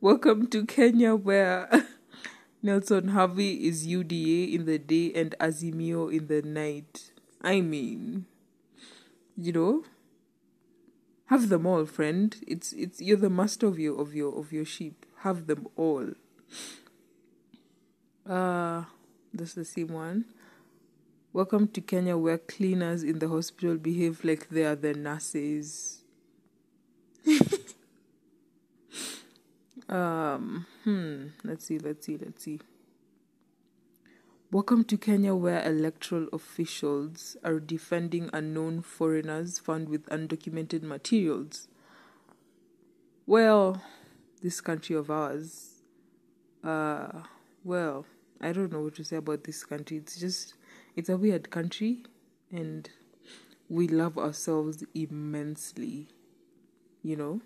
Welcome 0.00 0.46
to 0.48 0.64
Kenya, 0.64 1.14
where 1.14 1.68
Nelson 2.62 3.10
Havi 3.10 3.60
is 3.60 3.86
UDA 3.86 4.54
in 4.54 4.64
the 4.64 4.78
day 4.78 5.12
and 5.14 5.34
Azimio 5.40 6.10
in 6.10 6.28
the 6.28 6.40
night. 6.42 7.10
I 7.42 7.60
mean, 7.60 8.26
you 9.36 9.52
know, 9.52 9.84
have 11.26 11.48
them 11.48 11.66
all, 11.66 11.84
friend. 11.86 12.36
It's 12.46 12.72
it's 12.72 13.00
you're 13.00 13.16
the 13.16 13.30
master 13.30 13.66
of 13.66 13.78
your 13.78 14.00
of 14.00 14.14
your 14.14 14.38
of 14.38 14.52
your 14.52 14.64
sheep. 14.64 15.04
Have 15.18 15.46
them 15.46 15.66
all. 15.76 16.12
Uh 18.28 18.84
that's 19.34 19.54
the 19.54 19.64
same 19.64 19.88
one. 19.88 20.24
Welcome 21.32 21.68
to 21.68 21.80
Kenya 21.80 22.16
where 22.16 22.38
cleaners 22.38 23.02
in 23.04 23.20
the 23.20 23.28
hospital 23.28 23.76
behave 23.76 24.24
like 24.24 24.48
they 24.48 24.64
are 24.64 24.74
the 24.74 24.94
nurses. 24.94 26.02
um 29.88 30.66
hmm 30.84 31.26
let's 31.44 31.64
see, 31.66 31.78
let's 31.78 32.06
see, 32.06 32.16
let's 32.18 32.44
see. 32.44 32.60
Welcome 34.52 34.82
to 34.84 34.96
Kenya, 34.96 35.36
where 35.36 35.64
electoral 35.64 36.26
officials 36.32 37.36
are 37.44 37.60
defending 37.60 38.28
unknown 38.32 38.82
foreigners 38.82 39.60
found 39.60 39.88
with 39.88 40.06
undocumented 40.06 40.82
materials. 40.82 41.68
Well, 43.26 43.80
this 44.42 44.60
country 44.60 44.96
of 44.96 45.10
ours, 45.10 45.82
uh, 46.64 47.22
well, 47.64 48.06
I 48.40 48.52
don't 48.52 48.72
know 48.72 48.80
what 48.82 48.96
to 48.96 49.04
say 49.04 49.16
about 49.16 49.44
this 49.44 49.64
country. 49.64 49.98
It's 49.98 50.18
just, 50.18 50.54
it's 50.96 51.08
a 51.08 51.16
weird 51.16 51.50
country, 51.50 52.02
and 52.50 52.90
we 53.68 53.86
love 53.86 54.18
ourselves 54.18 54.84
immensely, 54.94 56.08
you 57.02 57.16
know. 57.16 57.40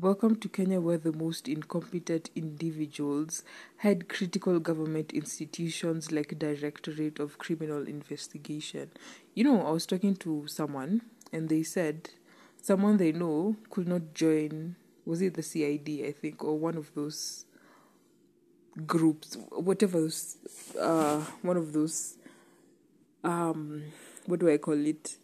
Welcome 0.00 0.36
to 0.36 0.48
Kenya, 0.48 0.80
where 0.80 0.98
the 0.98 1.12
most 1.12 1.48
incompetent 1.48 2.30
individuals 2.34 3.44
head 3.78 4.08
critical 4.08 4.58
government 4.58 5.12
institutions 5.12 6.10
like 6.10 6.38
Directorate 6.38 7.20
of 7.20 7.38
Criminal 7.38 7.86
Investigation. 7.86 8.90
You 9.34 9.44
know, 9.44 9.66
I 9.66 9.70
was 9.70 9.86
talking 9.86 10.16
to 10.16 10.46
someone, 10.48 11.02
and 11.32 11.48
they 11.48 11.62
said 11.62 12.10
someone 12.60 12.96
they 12.96 13.12
know 13.12 13.56
could 13.70 13.86
not 13.86 14.14
join. 14.14 14.76
Was 15.04 15.22
it 15.22 15.34
the 15.34 15.42
CID? 15.42 16.04
I 16.06 16.12
think, 16.12 16.42
or 16.42 16.58
one 16.58 16.76
of 16.76 16.92
those 16.94 17.44
groups, 18.86 19.36
whatever. 19.50 20.00
Those, 20.00 20.36
uh, 20.80 21.20
one 21.42 21.56
of 21.56 21.72
those. 21.72 22.16
Um, 23.22 23.84
what 24.26 24.40
do 24.40 24.50
I 24.50 24.58
call 24.58 24.86
it? 24.86 25.16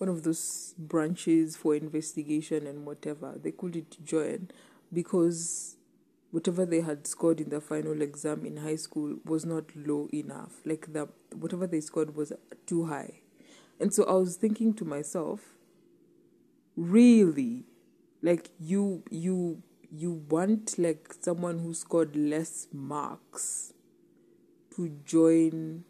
one 0.00 0.08
of 0.08 0.22
those 0.22 0.74
branches 0.78 1.56
for 1.56 1.74
investigation 1.74 2.66
and 2.66 2.86
whatever. 2.86 3.34
They 3.40 3.50
couldn't 3.50 4.02
join 4.02 4.48
because 4.90 5.76
whatever 6.30 6.64
they 6.64 6.80
had 6.80 7.06
scored 7.06 7.38
in 7.38 7.50
the 7.50 7.60
final 7.60 8.00
exam 8.00 8.46
in 8.46 8.56
high 8.56 8.76
school 8.76 9.16
was 9.26 9.44
not 9.44 9.64
low 9.76 10.08
enough. 10.12 10.52
Like 10.64 10.90
the 10.94 11.08
whatever 11.34 11.66
they 11.66 11.80
scored 11.80 12.16
was 12.16 12.32
too 12.64 12.86
high. 12.86 13.20
And 13.78 13.92
so 13.92 14.04
I 14.04 14.12
was 14.12 14.36
thinking 14.36 14.72
to 14.74 14.86
myself, 14.86 15.40
really? 16.76 17.64
Like 18.22 18.48
you 18.58 19.02
you 19.10 19.62
you 19.92 20.22
want 20.28 20.78
like 20.78 21.12
someone 21.20 21.58
who 21.58 21.74
scored 21.74 22.14
less 22.14 22.68
marks 22.72 23.72
to 24.74 24.88
join 25.04 25.84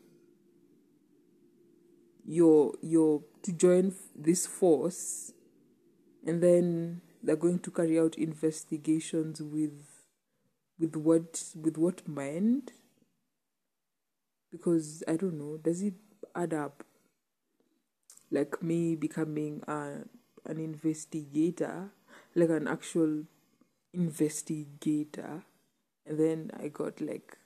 your 2.26 2.72
your 2.80 3.22
to 3.42 3.52
join 3.52 3.94
this 4.16 4.46
force 4.46 5.32
and 6.26 6.42
then 6.42 7.00
they're 7.22 7.36
going 7.36 7.58
to 7.58 7.70
carry 7.70 7.98
out 7.98 8.14
investigations 8.16 9.42
with 9.42 10.04
with 10.78 10.96
what 10.96 11.44
with 11.54 11.76
what 11.76 12.06
mind? 12.08 12.72
Because 14.50 15.04
i 15.06 15.16
don't 15.16 15.38
know 15.38 15.58
does 15.58 15.82
it 15.82 15.94
add 16.34 16.54
up? 16.54 16.84
Like 18.30 18.62
me 18.62 18.94
becoming 18.94 19.62
a, 19.66 20.04
an 20.46 20.58
investigator 20.58 21.90
like 22.34 22.48
an 22.50 22.68
actual 22.68 23.24
investigator 23.92 25.42
and 26.06 26.18
then 26.18 26.50
i 26.62 26.68
got 26.68 27.00
like 27.00 27.38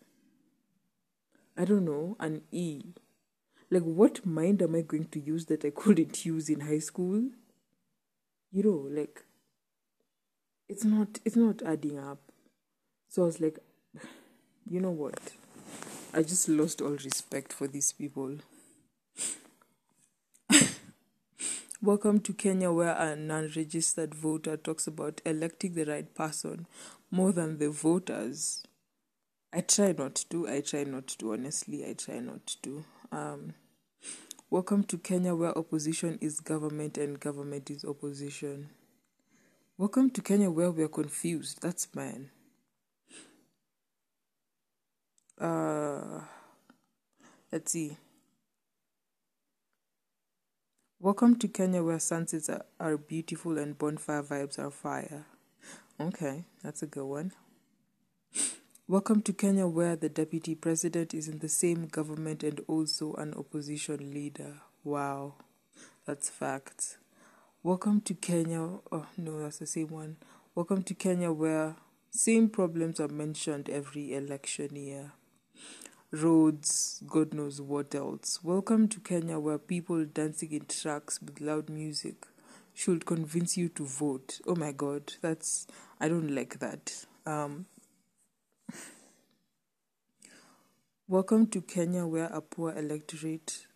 i 1.57 1.65
don't 1.65 1.85
know 1.85 2.17
an 2.21 2.43
e. 2.51 2.83
Like 3.71 3.83
what 3.83 4.25
mind 4.25 4.63
am 4.63 4.75
i 4.75 4.83
going 4.83 5.07
to 5.07 5.21
use 5.21 5.47
that 5.47 5.65
i 5.65 5.71
couldn't 5.71 6.25
use 6.25 6.49
in 6.49 6.61
high 6.61 6.79
school? 6.79 7.31
You 8.53 8.63
know 8.63 8.89
like 8.91 9.25
it's 10.69 10.85
not 10.85 11.19
it's 11.25 11.37
not 11.37 11.63
adding 11.63 11.99
up. 11.99 12.21
So 13.09 13.23
i 13.23 13.27
was 13.27 13.41
like 13.41 13.59
you 14.71 14.81
know 14.81 14.91
what? 14.91 15.33
I 16.13 16.23
just 16.23 16.49
lost 16.49 16.81
all 16.81 16.91
respect 16.91 17.53
for 17.53 17.67
these 17.67 17.93
people 17.93 18.37
Welcome 21.85 22.20
to 22.20 22.33
Kenya, 22.33 22.73
where 22.73 22.97
a 22.97 23.14
non 23.14 23.51
registered 23.55 24.14
voter 24.14 24.57
talks 24.57 24.87
about 24.87 25.20
electing 25.27 25.75
the 25.75 25.85
right 25.85 26.14
person 26.14 26.66
more 27.11 27.31
than 27.31 27.59
the 27.59 27.68
voters. 27.68 28.64
I 29.53 29.61
try 29.61 29.92
not 29.92 30.25
to. 30.31 30.49
I 30.49 30.62
try 30.62 30.85
not 30.85 31.09
to. 31.09 31.35
Honestly, 31.35 31.87
I 31.87 31.92
try 31.92 32.20
not 32.20 32.57
to. 32.62 32.87
Um, 33.12 33.53
welcome 34.49 34.85
to 34.85 34.97
Kenya, 34.97 35.35
where 35.35 35.59
opposition 35.59 36.16
is 36.23 36.40
government 36.40 36.97
and 36.97 37.20
government 37.20 37.68
is 37.70 37.85
opposition. 37.85 38.70
Welcome 39.77 40.09
to 40.12 40.23
Kenya, 40.23 40.51
where 40.51 40.70
we 40.70 40.85
are 40.85 40.88
confused. 40.88 41.61
That's 41.61 41.87
mine. 41.94 42.31
Uh, 45.38 46.20
let's 47.53 47.73
see. 47.73 47.99
Welcome 51.01 51.37
to 51.41 51.49
Kenya, 51.49 51.83
where 51.83 51.99
sunsets 51.99 52.49
are, 52.81 52.97
beautiful 52.97 53.59
and 53.59 53.77
bonfire 53.77 54.23
vibes 54.23 54.59
are 54.59 54.71
fire. 54.71 55.27
Okay, 56.01 56.45
that's 56.63 56.83
a 56.83 56.87
good 56.87 57.05
one. 57.05 57.33
Welcome 58.89 59.21
to 59.23 59.33
Kenya, 59.33 59.67
where 59.67 59.97
the 59.97 60.09
deputy 60.09 60.55
president 60.55 61.13
is 61.13 61.29
in 61.29 61.41
the 61.41 61.49
same 61.49 61.87
government 61.89 62.43
and 62.43 62.61
also 62.69 63.13
an 63.15 63.35
opposition 63.35 64.13
leader. 64.15 64.61
Wow, 64.83 65.35
that's 66.07 66.31
fact. 66.31 66.99
Welcome 67.63 68.01
to 68.03 68.15
Kenya. 68.15 68.61
Oh, 68.91 69.07
no, 69.19 69.41
that's 69.41 69.59
the 69.59 69.67
same 69.67 69.89
one. 69.89 70.17
Welcome 70.55 70.83
to 70.85 70.95
Kenya, 70.95 71.33
where 71.33 71.77
same 72.11 72.49
problems 72.49 72.99
are 73.01 73.09
mentioned 73.09 73.69
every 73.69 74.15
election 74.15 74.77
year. 74.77 75.13
Roads, 76.14 77.03
God 77.09 77.35
knows 77.35 77.61
what 77.61 77.92
else. 77.92 78.38
Welcome 78.44 78.87
to 78.88 79.00
Kenya, 79.00 79.40
where 79.40 79.59
people 79.59 80.05
dancing 80.05 80.53
in 80.53 80.66
trucks 80.66 81.20
with 81.20 81.40
loud 81.40 81.68
music 81.68 82.27
should 82.72 83.05
convince 83.05 83.57
you 83.57 83.68
to 83.70 83.85
vote. 83.85 84.40
Oh 84.46 84.55
my 84.55 84.70
God, 84.70 85.14
that's 85.22 85.66
I 86.00 86.09
don't 86.09 86.33
like 86.33 86.61
that. 86.61 87.05
Um, 87.27 87.66
Welcome 91.09 91.48
to 91.48 91.61
Kenya, 91.62 92.07
where 92.07 92.27
a 92.27 92.40
poor 92.40 92.72
electorate 92.72 93.66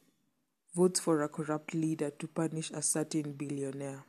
votes 0.77 1.01
for 1.01 1.23
a 1.25 1.29
corrupt 1.29 1.75
leader 1.75 2.11
to 2.11 2.29
punish 2.29 2.71
a 2.71 2.83
certain 2.83 3.33
billionaire. 3.33 4.05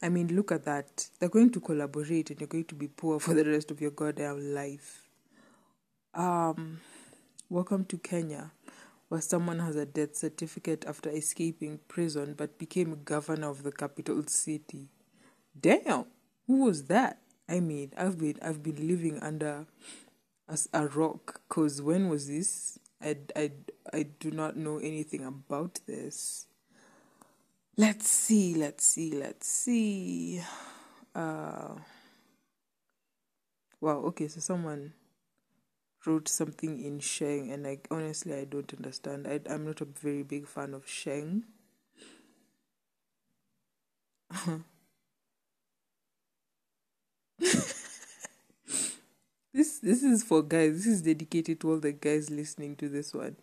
I 0.00 0.08
mean, 0.08 0.34
look 0.34 0.50
at 0.50 0.64
that. 0.64 1.08
They're 1.20 1.28
going 1.28 1.50
to 1.50 1.60
collaborate 1.60 2.30
and 2.30 2.40
you're 2.40 2.48
going 2.48 2.64
to 2.64 2.74
be 2.74 2.88
poor 2.88 3.20
for 3.20 3.34
the 3.34 3.44
rest 3.44 3.70
of 3.70 3.82
your 3.82 3.90
goddamn 3.90 4.54
life. 4.54 5.02
Um, 6.14 6.80
welcome 7.50 7.84
to 7.86 7.96
Kenya, 7.96 8.52
where 9.08 9.20
someone 9.20 9.58
has 9.60 9.74
a 9.76 9.86
death 9.86 10.14
certificate 10.16 10.84
after 10.86 11.08
escaping 11.08 11.80
prison 11.88 12.34
but 12.36 12.58
became 12.58 13.00
governor 13.04 13.48
of 13.48 13.62
the 13.62 13.72
capital 13.72 14.22
city. 14.26 14.88
Damn, 15.58 16.04
who 16.46 16.64
was 16.64 16.84
that? 16.84 17.18
I 17.48 17.60
mean, 17.60 17.92
I've 17.96 18.18
been 18.18 18.38
I've 18.42 18.62
been 18.62 18.86
living 18.86 19.18
under 19.20 19.66
as 20.48 20.68
a 20.74 20.86
rock 20.86 21.40
because 21.48 21.80
when 21.80 22.08
was 22.08 22.28
this 22.28 22.78
I, 23.02 23.16
I, 23.36 23.52
I 23.92 24.02
do 24.18 24.30
not 24.30 24.56
know 24.56 24.78
anything 24.78 25.24
about 25.24 25.78
this 25.86 26.46
let's 27.76 28.08
see 28.08 28.54
let's 28.54 28.84
see 28.84 29.12
let's 29.12 29.46
see 29.46 30.42
uh 31.14 31.74
wow 33.80 33.98
okay 33.98 34.26
so 34.26 34.40
someone 34.40 34.92
wrote 36.06 36.28
something 36.28 36.82
in 36.84 36.98
sheng 36.98 37.50
and 37.52 37.62
like 37.64 37.86
honestly 37.90 38.34
i 38.34 38.44
don't 38.44 38.74
understand 38.74 39.26
I, 39.28 39.40
i'm 39.52 39.64
not 39.66 39.80
a 39.80 39.84
very 39.84 40.22
big 40.22 40.46
fan 40.48 40.74
of 40.74 40.88
sheng 40.88 41.44
This 49.52 49.78
this 49.80 50.02
is 50.02 50.22
for 50.22 50.42
guys. 50.42 50.76
This 50.76 50.86
is 50.86 51.02
dedicated 51.02 51.60
to 51.60 51.70
all 51.70 51.78
the 51.80 51.92
guys 51.92 52.30
listening 52.30 52.76
to 52.76 52.88
this 52.88 53.12
one. 53.14 53.36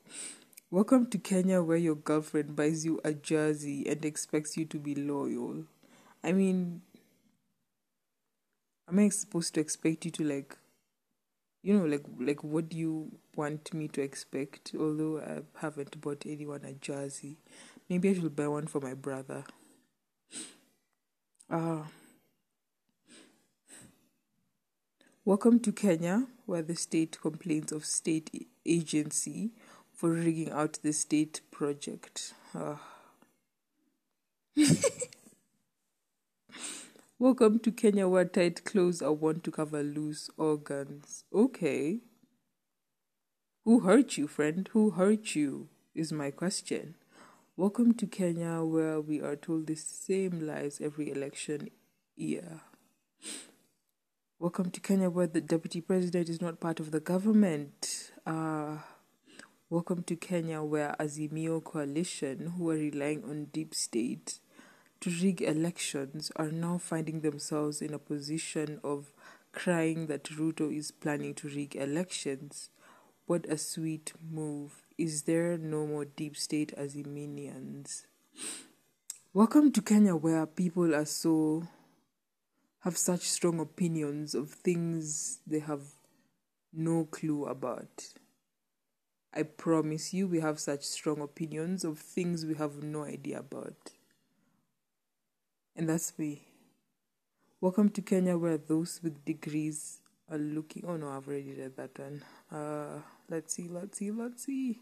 Welcome 0.71 1.07
to 1.11 1.17
Kenya 1.19 1.61
where 1.63 1.77
your 1.77 1.95
girlfriend 1.95 2.55
buys 2.55 2.85
you 2.85 3.01
a 3.03 3.13
jersey 3.13 3.87
and 3.89 4.03
expects 4.05 4.57
you 4.57 4.65
to 4.65 4.79
be 4.79 4.95
loyal. 4.95 5.65
I 6.23 6.31
mean 6.33 6.81
am 8.89 8.97
I 8.99 9.09
supposed 9.09 9.53
to 9.53 9.59
expect 9.61 10.05
you 10.05 10.11
to 10.11 10.23
like 10.23 10.57
you 11.65 11.73
know 11.73 11.86
like 11.86 12.06
like 12.19 12.43
what 12.43 12.69
do 12.69 12.78
you 12.78 13.12
want 13.36 13.73
me 13.73 13.88
to 13.88 14.01
expect, 14.01 14.73
although 14.80 15.19
I 15.19 15.41
haven't 15.60 15.99
bought 15.99 16.23
anyone 16.28 16.63
a 16.63 16.73
jersey. 16.73 17.38
Maybe 17.89 18.10
I 18.10 18.13
should 18.13 18.36
buy 18.36 18.47
one 18.47 18.67
for 18.67 18.80
my 18.80 18.93
brother. 18.93 19.43
Ah. 21.49 21.80
Uh, 21.80 21.84
welcome 25.25 25.60
to 25.60 25.71
Kenya, 25.71 26.28
where 26.45 26.62
the 26.62 26.75
state 26.75 27.17
complains 27.19 27.71
of 27.71 27.84
state 27.84 28.47
agency 28.63 29.49
for 29.91 30.12
rigging 30.12 30.51
out 30.51 30.78
the 30.84 30.93
state 30.93 31.41
project. 31.49 32.36
Uh. 32.54 32.75
Welcome 37.17 37.60
to 37.60 37.71
Kenya, 37.71 38.10
where 38.10 38.25
tight 38.25 38.65
clothes 38.65 39.01
are 39.01 39.13
worn 39.13 39.39
to 39.39 39.49
cover 39.49 39.82
loose 39.82 40.30
organs. 40.36 41.23
Okay. 41.34 42.01
Who 43.63 43.80
hurt 43.80 44.17
you, 44.17 44.28
friend? 44.28 44.69
Who 44.73 44.89
hurt 44.89 45.34
you? 45.34 45.69
Is 45.93 46.12
my 46.12 46.30
question. 46.30 46.95
Welcome 47.56 47.93
to 47.93 48.06
Kenya, 48.06 48.63
where 48.63 48.99
we 48.99 49.21
are 49.21 49.38
told 49.38 49.67
the 49.67 49.78
same 49.78 50.45
lies 50.45 50.82
every 50.84 51.10
election 51.10 51.69
year. 52.17 52.60
Welcome 54.38 54.69
to 54.71 54.82
Kenya, 54.82 55.10
where 55.10 55.28
the 55.28 55.39
deputy 55.39 55.80
president 55.80 56.28
is 56.28 56.41
not 56.41 56.60
part 56.60 56.82
of 56.82 56.91
the 56.91 56.99
government. 56.99 58.12
Uh, 58.25 58.80
welcome 59.69 60.04
to 60.04 60.17
Kenya, 60.17 60.62
where 60.62 60.93
Azimio 60.99 61.63
coalition, 61.63 62.56
who 62.58 62.69
are 62.71 62.73
relying 62.73 63.23
on 63.23 63.45
deep 63.54 63.73
state 63.73 64.39
to 65.01 65.10
rig 65.21 65.41
elections 65.41 66.31
are 66.36 66.51
now 66.51 66.77
finding 66.77 67.21
themselves 67.21 67.81
in 67.81 67.93
a 67.93 67.99
position 67.99 68.79
of 68.84 69.12
crying 69.51 70.08
that 70.08 70.23
Ruto 70.25 70.75
is 70.75 70.91
planning 70.91 71.34
to 71.36 71.47
rig 71.47 71.75
elections. 71.75 72.69
What 73.25 73.45
a 73.47 73.58
sweet 73.58 74.13
move. 74.31 74.81
Is 74.97 75.23
there 75.23 75.58
no 75.58 75.86
more 75.86 76.05
deep 76.05 76.38
state 76.38 76.73
as 76.77 76.95
minions? 76.95 78.05
Welcome 79.34 79.71
to 79.73 79.81
Kenya 79.81 80.15
where 80.15 80.45
people 80.45 80.95
are 80.95 81.05
so 81.05 81.67
have 82.81 82.97
such 82.97 83.21
strong 83.21 83.60
opinions 83.60 84.36
of 84.36 84.51
things 84.51 85.39
they 85.47 85.60
have 85.60 85.81
no 86.71 87.05
clue 87.05 87.45
about. 87.45 88.13
I 89.34 89.43
promise 89.43 90.13
you 90.13 90.27
we 90.27 90.39
have 90.39 90.60
such 90.60 90.84
strong 90.84 91.19
opinions 91.19 91.84
of 91.84 91.99
things 91.99 92.45
we 92.45 92.53
have 92.55 92.84
no 92.84 93.03
idea 93.03 93.39
about. 93.39 93.94
And 95.75 95.89
that's 95.89 96.17
me. 96.17 96.41
Welcome 97.59 97.89
to 97.89 98.01
Kenya, 98.01 98.38
where 98.38 98.57
those 98.57 99.01
with 99.03 99.25
degrees 99.25 99.99
are 100.31 100.38
looking. 100.38 100.85
Oh 100.88 100.95
no, 100.95 101.09
I've 101.09 101.27
already 101.27 101.53
read 101.53 101.75
that 101.75 101.99
one. 101.99 102.23
Uh, 102.49 102.99
let's 103.29 103.55
see, 103.55 103.67
let's 103.67 103.97
see, 103.97 104.11
let's 104.11 104.45
see. 104.45 104.79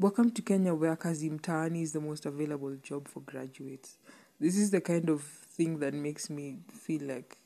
Welcome 0.00 0.32
to 0.32 0.42
Kenya, 0.42 0.74
where 0.74 0.96
Kazi 0.96 1.30
Mtaani 1.30 1.82
is 1.82 1.92
the 1.92 2.00
most 2.00 2.26
available 2.26 2.74
job 2.82 3.06
for 3.06 3.20
graduates. 3.20 3.98
This 4.40 4.56
is 4.58 4.70
the 4.70 4.80
kind 4.80 5.08
of 5.08 5.22
thing 5.22 5.78
that 5.78 5.94
makes 5.94 6.28
me 6.28 6.58
feel 6.72 7.02
like 7.02 7.38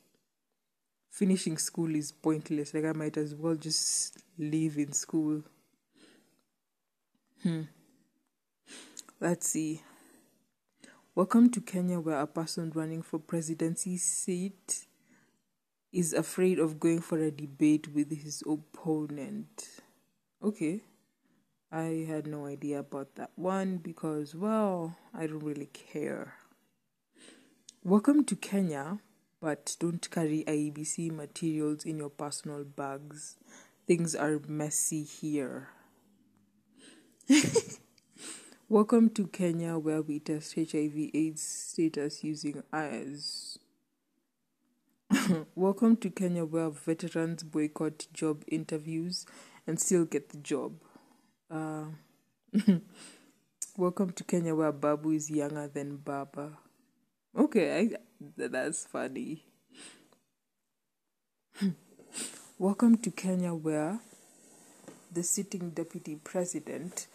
finishing 1.10 1.58
school 1.58 1.94
is 1.94 2.10
pointless. 2.10 2.72
Like 2.72 2.86
I 2.86 2.92
might 2.92 3.18
as 3.18 3.34
well 3.34 3.54
just 3.54 4.16
live 4.38 4.78
in 4.78 4.92
school. 4.92 5.42
Hmm. 7.42 7.62
Let's 9.20 9.46
see. 9.46 9.82
Welcome 11.16 11.50
to 11.50 11.60
Kenya, 11.60 11.98
where 11.98 12.20
a 12.20 12.26
person 12.28 12.70
running 12.72 13.02
for 13.02 13.18
presidency 13.18 13.96
seat 13.96 14.86
is 15.92 16.12
afraid 16.12 16.60
of 16.60 16.78
going 16.78 17.00
for 17.00 17.18
a 17.18 17.32
debate 17.32 17.88
with 17.92 18.22
his 18.22 18.44
opponent. 18.46 19.80
Okay. 20.40 20.82
I 21.72 22.06
had 22.06 22.28
no 22.28 22.46
idea 22.46 22.78
about 22.78 23.16
that 23.16 23.32
one 23.34 23.78
because, 23.78 24.36
well, 24.36 24.96
I 25.12 25.26
don't 25.26 25.42
really 25.42 25.66
care. 25.66 26.34
Welcome 27.82 28.24
to 28.26 28.36
Kenya, 28.36 29.00
but 29.40 29.74
don't 29.80 30.08
carry 30.12 30.44
IEBC 30.46 31.10
materials 31.10 31.84
in 31.84 31.98
your 31.98 32.10
personal 32.10 32.62
bags. 32.62 33.34
Things 33.84 34.14
are 34.14 34.40
messy 34.46 35.02
here. 35.02 35.70
Welcome 38.70 39.10
to 39.14 39.26
Kenya, 39.26 39.78
where 39.78 40.00
we 40.00 40.20
test 40.20 40.54
HIV/AIDS 40.54 41.42
status 41.42 42.22
using 42.22 42.62
eyes. 42.72 43.58
Welcome 45.56 45.96
to 45.96 46.08
Kenya, 46.08 46.44
where 46.44 46.70
veterans 46.70 47.42
boycott 47.42 48.06
job 48.12 48.44
interviews 48.46 49.26
and 49.66 49.80
still 49.80 50.04
get 50.04 50.28
the 50.28 50.36
job. 50.36 50.74
Uh, 51.50 51.86
welcome 53.76 54.12
to 54.12 54.22
Kenya, 54.22 54.54
where 54.54 54.70
Babu 54.70 55.10
is 55.10 55.28
younger 55.28 55.66
than 55.66 55.96
Baba. 55.96 56.56
Okay, 57.36 57.76
I, 57.76 57.96
that's 58.36 58.86
funny. 58.86 59.46
welcome 62.56 62.98
to 62.98 63.10
Kenya, 63.10 63.52
where 63.52 63.98
the 65.12 65.24
sitting 65.24 65.70
deputy 65.70 66.14
president 66.22 67.08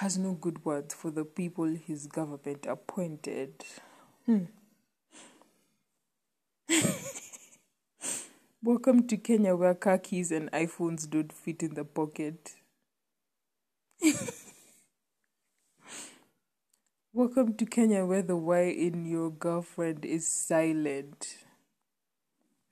has 0.00 0.16
no 0.16 0.32
good 0.32 0.64
words 0.64 0.94
for 0.94 1.10
the 1.10 1.26
people 1.26 1.66
his 1.66 2.06
government 2.06 2.64
appointed. 2.66 3.52
Hmm. 4.24 4.44
Welcome 8.62 9.06
to 9.08 9.18
Kenya 9.18 9.54
where 9.54 9.74
car 9.74 9.98
keys 9.98 10.32
and 10.32 10.50
iPhones 10.52 11.06
don't 11.06 11.30
fit 11.30 11.62
in 11.62 11.74
the 11.74 11.84
pocket. 11.84 12.54
Welcome 17.12 17.52
to 17.58 17.66
Kenya 17.66 18.06
where 18.06 18.22
the 18.22 18.38
Y 18.38 18.74
in 18.74 19.04
your 19.04 19.30
girlfriend 19.30 20.06
is 20.06 20.26
silent. 20.32 21.44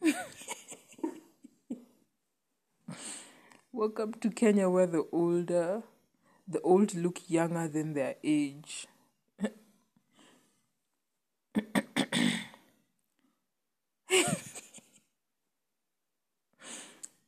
Welcome 3.70 4.14
to 4.14 4.30
Kenya 4.30 4.70
where 4.70 4.86
the 4.86 5.04
older 5.12 5.82
the 6.48 6.60
old 6.62 6.94
look 6.94 7.20
younger 7.28 7.68
than 7.68 7.92
their 7.92 8.14
age. 8.24 8.86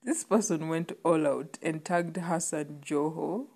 this 0.02 0.24
person 0.24 0.68
went 0.68 0.92
all 1.04 1.26
out 1.26 1.58
and 1.62 1.84
tagged 1.84 2.16
Hassan 2.16 2.80
Joho, 2.82 3.48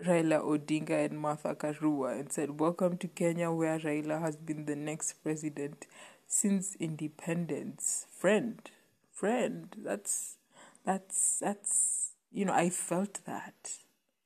Raila 0.00 0.44
Odinga, 0.44 1.06
and 1.06 1.18
Martha 1.18 1.56
Karua 1.56 2.20
and 2.20 2.30
said, 2.32 2.60
Welcome 2.60 2.98
to 2.98 3.08
Kenya, 3.08 3.50
where 3.50 3.80
Raila 3.80 4.20
has 4.20 4.36
been 4.36 4.66
the 4.66 4.76
next 4.76 5.14
president 5.24 5.88
since 6.28 6.76
independence. 6.76 8.06
Friend, 8.16 8.62
friend, 9.10 9.74
that's, 9.76 10.36
that's, 10.84 11.40
that's, 11.40 12.12
you 12.30 12.44
know, 12.44 12.52
I 12.52 12.70
felt 12.70 13.24
that 13.26 13.78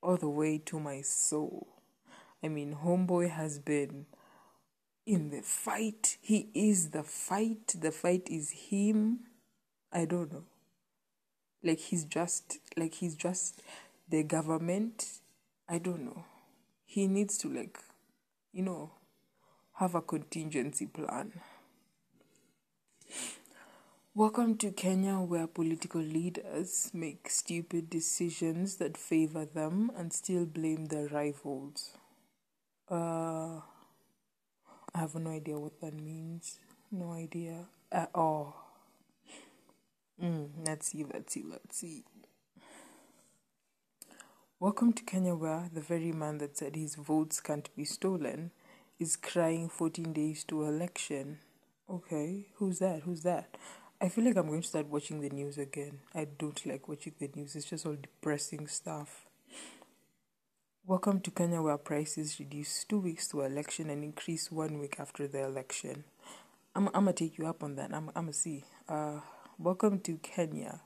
all 0.02 0.16
the 0.16 0.28
way 0.28 0.58
to 0.66 0.80
my 0.80 1.00
soul. 1.00 1.68
I 2.42 2.48
mean, 2.48 2.76
Homeboy 2.84 3.30
has 3.30 3.58
been 3.58 4.06
in 5.06 5.30
the 5.30 5.42
fight. 5.42 6.16
He 6.20 6.48
is 6.54 6.90
the 6.90 7.02
fight. 7.02 7.74
The 7.80 7.92
fight 7.92 8.28
is 8.28 8.50
him. 8.50 9.20
I 9.92 10.04
don't 10.04 10.32
know. 10.32 10.44
Like 11.62 11.78
he's 11.78 12.04
just 12.04 12.58
like 12.76 12.94
he's 12.94 13.14
just 13.14 13.62
the 14.08 14.24
government. 14.24 15.06
I 15.68 15.78
don't 15.78 16.04
know. 16.04 16.24
He 16.84 17.06
needs 17.06 17.38
to 17.38 17.48
like, 17.48 17.78
you 18.52 18.62
know, 18.62 18.90
have 19.74 19.94
a 19.94 20.02
contingency 20.02 20.86
plan. 20.86 21.32
Welcome 24.14 24.58
to 24.58 24.70
Kenya, 24.72 25.14
where 25.14 25.46
political 25.46 26.02
leaders 26.02 26.90
make 26.92 27.30
stupid 27.30 27.88
decisions 27.88 28.76
that 28.76 28.98
favor 28.98 29.46
them 29.46 29.90
and 29.96 30.12
still 30.12 30.44
blame 30.44 30.88
their 30.88 31.06
rivals. 31.06 31.92
Uh, 32.90 33.60
I 34.94 34.98
have 34.98 35.14
no 35.14 35.30
idea 35.30 35.58
what 35.58 35.80
that 35.80 35.94
means. 35.94 36.58
No 36.90 37.12
idea 37.12 37.64
at 37.90 38.10
all. 38.14 38.54
Mm, 40.22 40.48
let's 40.66 40.88
see, 40.88 41.06
let's 41.10 41.32
see, 41.32 41.44
let's 41.48 41.78
see. 41.78 42.04
Welcome 44.60 44.92
to 44.92 45.04
Kenya, 45.04 45.34
where 45.34 45.70
the 45.72 45.80
very 45.80 46.12
man 46.12 46.36
that 46.36 46.58
said 46.58 46.76
his 46.76 46.96
votes 46.96 47.40
can't 47.40 47.74
be 47.74 47.86
stolen 47.86 48.50
is 49.00 49.16
crying 49.16 49.70
14 49.70 50.12
days 50.12 50.44
to 50.44 50.64
election. 50.64 51.38
Okay, 51.88 52.48
who's 52.56 52.78
that? 52.80 53.04
Who's 53.04 53.22
that? 53.22 53.56
I 54.02 54.08
feel 54.08 54.24
like 54.24 54.36
I'm 54.36 54.48
going 54.48 54.62
to 54.62 54.66
start 54.66 54.88
watching 54.88 55.20
the 55.20 55.30
news 55.30 55.58
again. 55.58 56.00
I 56.12 56.26
don't 56.36 56.66
like 56.66 56.88
watching 56.88 57.12
the 57.20 57.30
news, 57.36 57.54
it's 57.54 57.70
just 57.70 57.86
all 57.86 57.94
depressing 57.94 58.66
stuff. 58.66 59.26
Welcome 60.84 61.20
to 61.20 61.30
Kenya, 61.30 61.62
where 61.62 61.78
prices 61.78 62.40
reduce 62.40 62.82
two 62.82 62.98
weeks 62.98 63.28
to 63.28 63.42
election 63.42 63.88
and 63.90 64.02
increase 64.02 64.50
one 64.50 64.80
week 64.80 64.96
after 64.98 65.28
the 65.28 65.44
election. 65.44 66.02
I'm, 66.74 66.88
I'm 66.88 67.04
gonna 67.04 67.12
take 67.12 67.38
you 67.38 67.46
up 67.46 67.62
on 67.62 67.76
that. 67.76 67.94
I'm, 67.94 68.08
I'm 68.16 68.24
gonna 68.24 68.32
see. 68.32 68.64
Uh, 68.88 69.20
welcome 69.56 70.00
to 70.00 70.16
Kenya. 70.16 70.80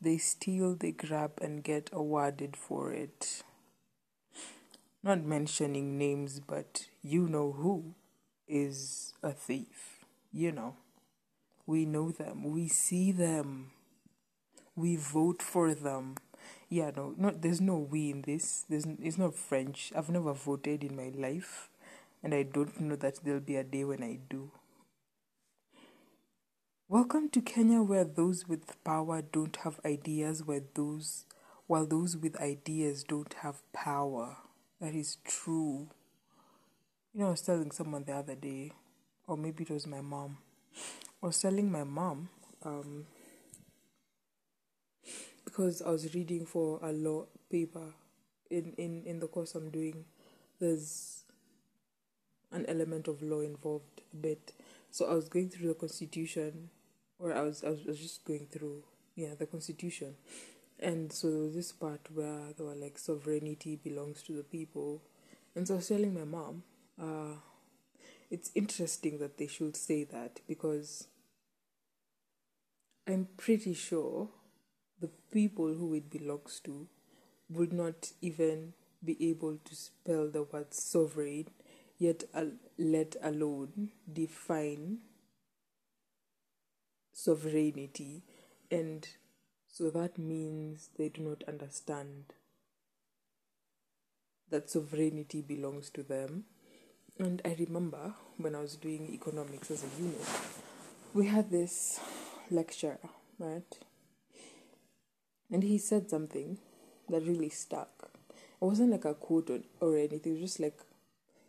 they 0.00 0.18
steal, 0.18 0.76
they 0.76 0.92
grab, 0.92 1.32
and 1.42 1.64
get 1.64 1.90
awarded 1.92 2.56
for 2.56 2.92
it. 2.92 3.42
Not 5.02 5.24
mentioning 5.24 5.98
names, 5.98 6.38
but 6.38 6.86
you 7.02 7.26
know 7.28 7.50
who 7.50 7.96
is 8.46 9.12
a 9.24 9.32
thief. 9.32 10.06
You 10.32 10.52
know. 10.52 10.76
We 11.66 11.84
know 11.84 12.10
them. 12.10 12.44
We 12.44 12.68
see 12.68 13.12
them. 13.12 13.70
We 14.76 14.96
vote 14.96 15.42
for 15.42 15.74
them. 15.74 16.16
Yeah, 16.68 16.90
no, 16.96 17.14
not 17.16 17.42
there's 17.42 17.60
no 17.60 17.76
we 17.78 18.10
in 18.10 18.22
this. 18.22 18.64
There's 18.68 18.84
it's 19.00 19.18
not 19.18 19.34
French. 19.34 19.92
I've 19.96 20.10
never 20.10 20.32
voted 20.32 20.84
in 20.84 20.96
my 20.96 21.10
life, 21.14 21.68
and 22.22 22.34
I 22.34 22.42
don't 22.42 22.80
know 22.80 22.96
that 22.96 23.20
there'll 23.24 23.40
be 23.40 23.56
a 23.56 23.64
day 23.64 23.84
when 23.84 24.02
I 24.02 24.18
do. 24.28 24.50
Welcome 26.88 27.28
to 27.30 27.40
Kenya, 27.42 27.82
where 27.82 28.04
those 28.04 28.48
with 28.48 28.82
power 28.84 29.22
don't 29.22 29.56
have 29.56 29.80
ideas, 29.84 30.42
where 30.44 30.62
those 30.74 31.24
while 31.66 31.86
those 31.86 32.16
with 32.16 32.40
ideas 32.40 33.04
don't 33.04 33.32
have 33.42 33.62
power. 33.72 34.36
That 34.80 34.94
is 34.94 35.16
true. 35.24 35.88
You 37.14 37.20
know, 37.20 37.26
I 37.28 37.30
was 37.30 37.42
telling 37.42 37.70
someone 37.70 38.04
the 38.04 38.12
other 38.12 38.34
day, 38.34 38.72
or 39.26 39.36
maybe 39.36 39.64
it 39.64 39.70
was 39.70 39.86
my 39.86 40.00
mom. 40.02 40.38
Was 41.24 41.40
telling 41.40 41.72
my 41.72 41.84
mom, 41.84 42.28
um, 42.66 43.06
because 45.46 45.80
I 45.80 45.88
was 45.88 46.14
reading 46.14 46.44
for 46.44 46.78
a 46.82 46.92
law 46.92 47.24
paper 47.50 47.94
in, 48.50 48.74
in, 48.76 49.04
in 49.06 49.20
the 49.20 49.26
course 49.28 49.54
I'm 49.54 49.70
doing, 49.70 50.04
there's 50.60 51.24
an 52.52 52.66
element 52.68 53.08
of 53.08 53.22
law 53.22 53.40
involved 53.40 54.02
a 54.12 54.16
bit. 54.16 54.52
So 54.90 55.10
I 55.10 55.14
was 55.14 55.30
going 55.30 55.48
through 55.48 55.68
the 55.68 55.74
constitution, 55.74 56.68
or 57.18 57.32
I 57.32 57.40
was, 57.40 57.64
I 57.64 57.70
was, 57.70 57.80
I 57.86 57.88
was 57.92 58.00
just 58.00 58.26
going 58.26 58.46
through, 58.52 58.82
yeah, 59.16 59.34
the 59.38 59.46
constitution. 59.46 60.16
And 60.78 61.10
so 61.10 61.30
there 61.30 61.40
was 61.40 61.54
this 61.54 61.72
part 61.72 62.00
where 62.12 62.52
they 62.54 62.64
were 62.64 62.74
like, 62.74 62.98
sovereignty 62.98 63.76
belongs 63.82 64.22
to 64.24 64.34
the 64.34 64.42
people. 64.42 65.00
And 65.56 65.66
so 65.66 65.72
I 65.72 65.76
was 65.78 65.88
telling 65.88 66.12
my 66.12 66.24
mom, 66.24 66.64
uh, 67.00 67.36
it's 68.30 68.50
interesting 68.54 69.16
that 69.20 69.38
they 69.38 69.46
should 69.46 69.74
say 69.74 70.04
that 70.04 70.40
because 70.46 71.06
I'm 73.06 73.28
pretty 73.36 73.74
sure 73.74 74.28
the 75.00 75.10
people 75.30 75.74
who 75.74 75.94
it 75.94 76.10
belongs 76.10 76.60
to 76.64 76.88
would 77.50 77.72
not 77.72 78.12
even 78.22 78.72
be 79.04 79.28
able 79.28 79.58
to 79.62 79.74
spell 79.74 80.30
the 80.30 80.44
word 80.44 80.72
sovereign, 80.72 81.48
yet 81.98 82.24
let 82.78 83.16
alone 83.22 83.90
define 84.10 84.98
sovereignty. 87.12 88.22
And 88.70 89.06
so 89.68 89.90
that 89.90 90.16
means 90.16 90.88
they 90.96 91.10
do 91.10 91.20
not 91.20 91.44
understand 91.46 92.32
that 94.50 94.70
sovereignty 94.70 95.42
belongs 95.42 95.90
to 95.90 96.02
them. 96.02 96.44
And 97.18 97.42
I 97.44 97.54
remember 97.58 98.14
when 98.38 98.54
I 98.54 98.60
was 98.60 98.76
doing 98.76 99.10
economics 99.12 99.70
as 99.70 99.84
a 99.84 100.02
unit, 100.02 100.26
we 101.12 101.26
had 101.26 101.50
this 101.50 102.00
lecture, 102.50 102.98
right? 103.38 103.78
And 105.50 105.62
he 105.62 105.78
said 105.78 106.10
something 106.10 106.58
that 107.08 107.26
really 107.26 107.48
stuck. 107.48 108.10
It 108.34 108.64
wasn't 108.64 108.90
like 108.90 109.04
a 109.04 109.14
quote 109.14 109.50
or, 109.50 109.60
or 109.80 109.96
anything, 109.96 110.32
it 110.36 110.40
was 110.40 110.40
just 110.40 110.60
like, 110.60 110.78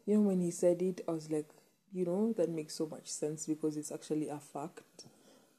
you 0.05 0.15
know, 0.15 0.21
when 0.21 0.41
he 0.41 0.51
said 0.51 0.81
it, 0.81 1.01
I 1.07 1.11
was 1.11 1.31
like, 1.31 1.49
you 1.93 2.05
know, 2.05 2.33
that 2.33 2.49
makes 2.49 2.75
so 2.75 2.87
much 2.87 3.07
sense 3.07 3.45
because 3.45 3.77
it's 3.77 3.91
actually 3.91 4.29
a 4.29 4.39
fact. 4.39 5.05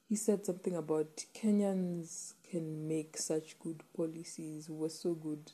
He 0.08 0.14
said 0.14 0.44
something 0.46 0.76
about 0.76 1.24
Kenyans 1.34 2.34
can 2.48 2.86
make 2.86 3.16
such 3.16 3.58
good 3.58 3.82
policies, 3.96 4.68
we're 4.68 4.88
so 4.88 5.14
good 5.14 5.50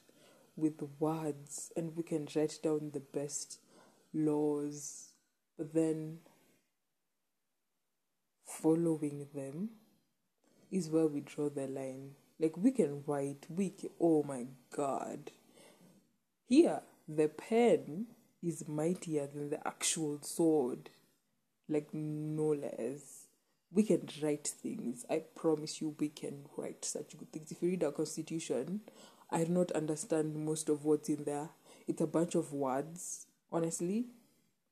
with 0.57 0.83
words, 0.99 1.73
and 1.77 1.97
we 1.97 2.03
can 2.03 2.29
write 2.37 2.59
down 2.63 2.91
the 2.93 3.01
best 3.01 3.59
laws, 4.13 5.13
but 5.57 5.73
then 5.73 6.19
following 8.61 9.27
them 9.35 9.71
is 10.71 10.89
where 10.89 11.07
we 11.07 11.21
draw 11.21 11.49
the 11.49 11.67
line. 11.67 12.13
Like 12.39 12.57
we 12.57 12.73
can 12.73 13.03
write, 13.07 13.47
we 13.49 13.71
can, 13.71 13.91
oh 14.01 14.23
my 14.23 14.47
god. 14.75 15.31
Here, 16.49 16.81
the 17.09 17.29
pen 17.29 18.07
is 18.43 18.69
mightier 18.69 19.27
than 19.27 19.51
the 19.51 19.67
actual 19.67 20.21
sword. 20.23 20.91
Like 21.69 21.89
no 21.93 22.49
less. 22.49 23.27
We 23.71 23.85
can 23.85 24.09
write 24.23 24.49
things. 24.49 25.07
I 25.09 25.23
promise 25.35 25.81
you, 25.81 25.95
we 25.99 26.09
can 26.09 26.45
write 26.57 26.85
such 26.85 27.17
good 27.17 27.33
things. 27.33 27.53
If 27.53 27.63
you 27.63 27.71
read 27.71 27.85
our 27.85 27.93
constitution, 27.93 28.81
I 29.31 29.45
do 29.45 29.53
not 29.53 29.73
understand 29.73 30.35
most 30.37 30.69
of 30.69 30.85
what's 30.85 31.09
in 31.09 31.25
there. 31.25 31.51
It's 31.89 32.03
a 32.03 32.07
bunch 32.07 32.35
of 32.35 32.53
words, 32.53 33.27
honestly. 33.51 34.07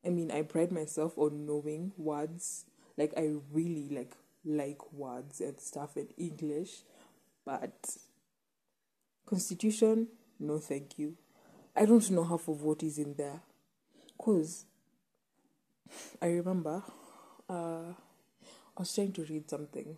I 0.05 0.11
mean, 0.11 0.31
I 0.31 0.43
pride 0.43 0.73
myself 0.73 1.17
on 1.17 1.47
knowing 1.47 1.93
words 1.97 2.67
like 3.01 3.15
I 3.17 3.33
really 3.51 3.89
like 3.89 4.13
like 4.45 4.93
words 4.93 5.41
and 5.41 5.59
stuff 5.59 5.97
in 5.97 6.09
English, 6.19 6.83
but 7.47 7.97
Constitution, 9.25 10.09
no 10.39 10.59
thank 10.59 10.99
you. 10.99 11.17
I 11.75 11.87
don't 11.87 12.11
know 12.11 12.25
half 12.25 12.47
of 12.47 12.63
what 12.63 12.83
is 12.83 12.99
in 12.99 13.15
there. 13.15 13.41
Cause 14.19 14.67
I 16.21 16.27
remember 16.27 16.83
uh, 17.49 17.95
I 18.77 18.79
was 18.79 18.95
trying 18.95 19.13
to 19.13 19.25
read 19.25 19.49
something 19.49 19.97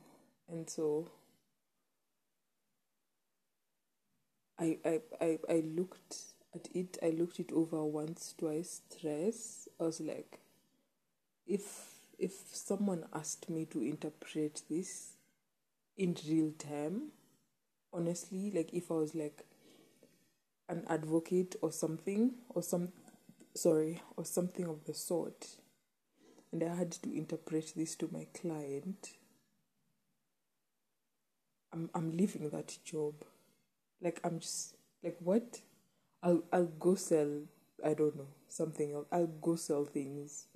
and 0.48 0.70
so 0.70 1.08
I, 4.60 4.78
I, 4.84 5.00
I, 5.20 5.38
I 5.48 5.64
looked 5.74 6.18
at 6.54 6.68
it, 6.72 6.98
I 7.02 7.10
looked 7.10 7.40
it 7.40 7.50
over 7.52 7.84
once, 7.84 8.32
twice, 8.38 8.82
thrice. 8.90 9.66
I 9.80 9.84
was 9.84 10.00
like, 10.00 10.38
if 11.48 11.91
if 12.22 12.32
someone 12.52 13.04
asked 13.12 13.50
me 13.50 13.64
to 13.64 13.82
interpret 13.82 14.62
this 14.70 15.14
in 15.96 16.16
real 16.28 16.52
time, 16.52 17.08
honestly, 17.92 18.52
like 18.54 18.72
if 18.72 18.92
I 18.92 18.94
was 18.94 19.12
like 19.12 19.44
an 20.68 20.84
advocate 20.88 21.56
or 21.60 21.72
something, 21.72 22.34
or 22.48 22.62
some, 22.62 22.90
sorry, 23.54 24.00
or 24.16 24.24
something 24.24 24.66
of 24.66 24.84
the 24.84 24.94
sort, 24.94 25.48
and 26.52 26.62
I 26.62 26.72
had 26.76 26.92
to 26.92 27.12
interpret 27.12 27.72
this 27.74 27.96
to 27.96 28.08
my 28.12 28.28
client, 28.40 29.14
I'm 31.72 31.90
I'm 31.92 32.16
leaving 32.16 32.50
that 32.50 32.78
job. 32.84 33.14
Like 34.00 34.20
I'm 34.22 34.38
just 34.38 34.76
like 35.02 35.16
what? 35.18 35.60
I'll 36.22 36.44
I'll 36.52 36.66
go 36.66 36.94
sell 36.94 37.42
I 37.84 37.94
don't 37.94 38.16
know 38.16 38.28
something 38.48 38.92
else. 38.92 39.06
I'll 39.10 39.26
go 39.26 39.56
sell 39.56 39.84
things 39.86 40.46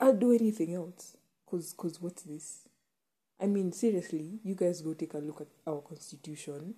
I'll 0.00 0.16
do 0.16 0.32
anything 0.32 0.74
else. 0.74 1.16
Cause, 1.48 1.74
cause 1.76 2.00
what's 2.00 2.22
this? 2.22 2.68
I 3.40 3.46
mean, 3.46 3.72
seriously, 3.72 4.38
you 4.42 4.54
guys 4.54 4.80
go 4.82 4.94
take 4.94 5.14
a 5.14 5.18
look 5.18 5.40
at 5.40 5.48
our 5.66 5.80
constitution. 5.80 6.74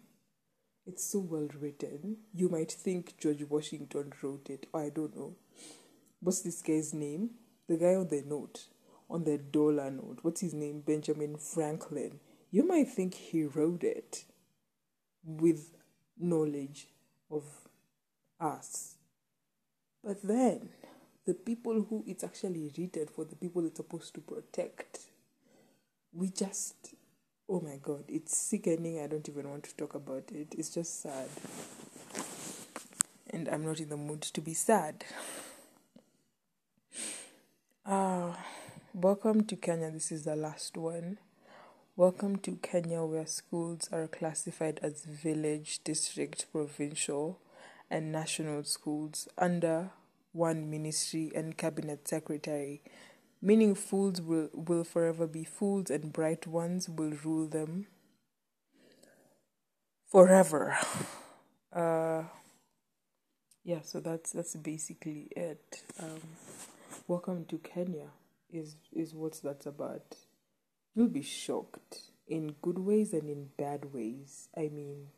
It's 0.86 1.04
so 1.04 1.20
well 1.20 1.48
written. 1.60 2.18
You 2.34 2.48
might 2.48 2.72
think 2.72 3.16
George 3.18 3.44
Washington 3.48 4.12
wrote 4.22 4.50
it. 4.50 4.66
I 4.74 4.90
don't 4.94 5.16
know. 5.16 5.36
What's 6.20 6.40
this 6.40 6.62
guy's 6.62 6.92
name? 6.92 7.30
The 7.68 7.76
guy 7.76 7.94
on 7.94 8.08
the 8.08 8.22
note, 8.26 8.66
on 9.08 9.24
the 9.24 9.38
dollar 9.38 9.90
note. 9.90 10.18
What's 10.22 10.40
his 10.40 10.54
name? 10.54 10.80
Benjamin 10.80 11.36
Franklin. 11.36 12.20
You 12.50 12.66
might 12.66 12.88
think 12.88 13.14
he 13.14 13.44
wrote 13.44 13.84
it 13.84 14.24
with 15.24 15.74
knowledge 16.18 16.88
of 17.30 17.44
us. 18.40 18.96
But 20.02 20.22
then 20.22 20.68
the 21.26 21.34
people 21.34 21.86
who 21.88 22.04
it's 22.06 22.22
actually 22.22 22.70
written 22.76 23.06
for, 23.06 23.24
the 23.24 23.36
people 23.36 23.64
it's 23.64 23.76
supposed 23.76 24.14
to 24.14 24.20
protect. 24.20 25.00
We 26.12 26.28
just, 26.28 26.94
oh 27.48 27.60
my 27.60 27.78
god, 27.82 28.04
it's 28.08 28.36
sickening. 28.36 29.00
I 29.00 29.06
don't 29.06 29.28
even 29.28 29.48
want 29.48 29.64
to 29.64 29.76
talk 29.76 29.94
about 29.94 30.24
it. 30.32 30.54
It's 30.56 30.70
just 30.70 31.00
sad. 31.00 31.28
And 33.30 33.48
I'm 33.48 33.64
not 33.64 33.80
in 33.80 33.88
the 33.88 33.96
mood 33.96 34.22
to 34.22 34.40
be 34.40 34.54
sad. 34.54 35.04
Uh, 37.86 38.34
welcome 38.92 39.44
to 39.44 39.56
Kenya. 39.56 39.90
This 39.90 40.12
is 40.12 40.24
the 40.24 40.36
last 40.36 40.76
one. 40.76 41.18
Welcome 41.96 42.36
to 42.38 42.56
Kenya, 42.56 43.02
where 43.02 43.26
schools 43.26 43.88
are 43.92 44.08
classified 44.08 44.80
as 44.82 45.04
village, 45.04 45.82
district, 45.84 46.46
provincial, 46.52 47.38
and 47.90 48.12
national 48.12 48.64
schools 48.64 49.28
under 49.38 49.90
one 50.34 50.70
ministry 50.70 51.32
and 51.34 51.56
cabinet 51.56 52.08
secretary, 52.08 52.82
meaning 53.42 53.74
fools 53.74 54.20
will, 54.20 54.50
will 54.54 54.84
forever 54.84 55.26
be 55.26 55.44
fools 55.44 55.90
and 55.90 56.12
bright 56.12 56.46
ones 56.46 56.88
will 56.88 57.12
rule 57.24 57.48
them 57.48 57.86
forever. 60.10 60.76
Uh, 61.74 62.22
yeah, 63.64 63.80
so 63.82 64.00
that's 64.00 64.32
that's 64.32 64.56
basically 64.56 65.28
it. 65.36 65.82
Um, 66.00 66.20
welcome 67.08 67.44
to 67.46 67.58
Kenya 67.58 68.10
is 68.48 68.76
is 68.92 69.14
what 69.14 69.40
that's 69.42 69.66
about. 69.66 70.16
You'll 70.94 71.08
be 71.08 71.22
shocked. 71.22 71.98
in 72.28 72.54
good 72.62 72.78
ways 72.78 73.12
and 73.12 73.28
in 73.30 73.50
bad 73.58 73.92
ways. 73.92 74.48
I 74.56 74.70
mean, 74.72 75.08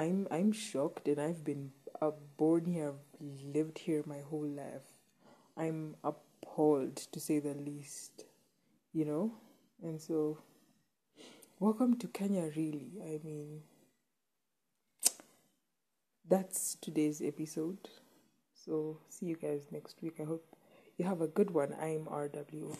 I'm 0.00 0.26
I'm 0.30 0.50
shocked, 0.50 1.08
and 1.08 1.20
I've 1.20 1.44
been 1.44 1.72
uh, 2.00 2.12
born 2.38 2.64
here, 2.64 2.94
lived 3.44 3.76
here 3.76 4.02
my 4.06 4.20
whole 4.20 4.48
life. 4.48 4.94
I'm 5.58 5.94
appalled 6.02 6.96
to 6.96 7.20
say 7.20 7.38
the 7.38 7.52
least, 7.52 8.24
you 8.94 9.04
know, 9.04 9.34
and 9.82 10.00
so 10.00 10.38
welcome 11.58 11.98
to 11.98 12.08
Kenya. 12.08 12.50
Really, 12.56 12.92
I 13.04 13.20
mean, 13.22 13.60
that's 16.26 16.78
today's 16.80 17.20
episode. 17.20 17.90
So 18.54 19.00
see 19.10 19.26
you 19.26 19.36
guys 19.36 19.66
next 19.70 20.00
week. 20.00 20.14
I 20.18 20.24
hope 20.24 20.56
you 20.96 21.04
have 21.04 21.20
a 21.20 21.28
good 21.28 21.50
one. 21.50 21.76
I'm 21.78 22.06
RW. 22.06 22.74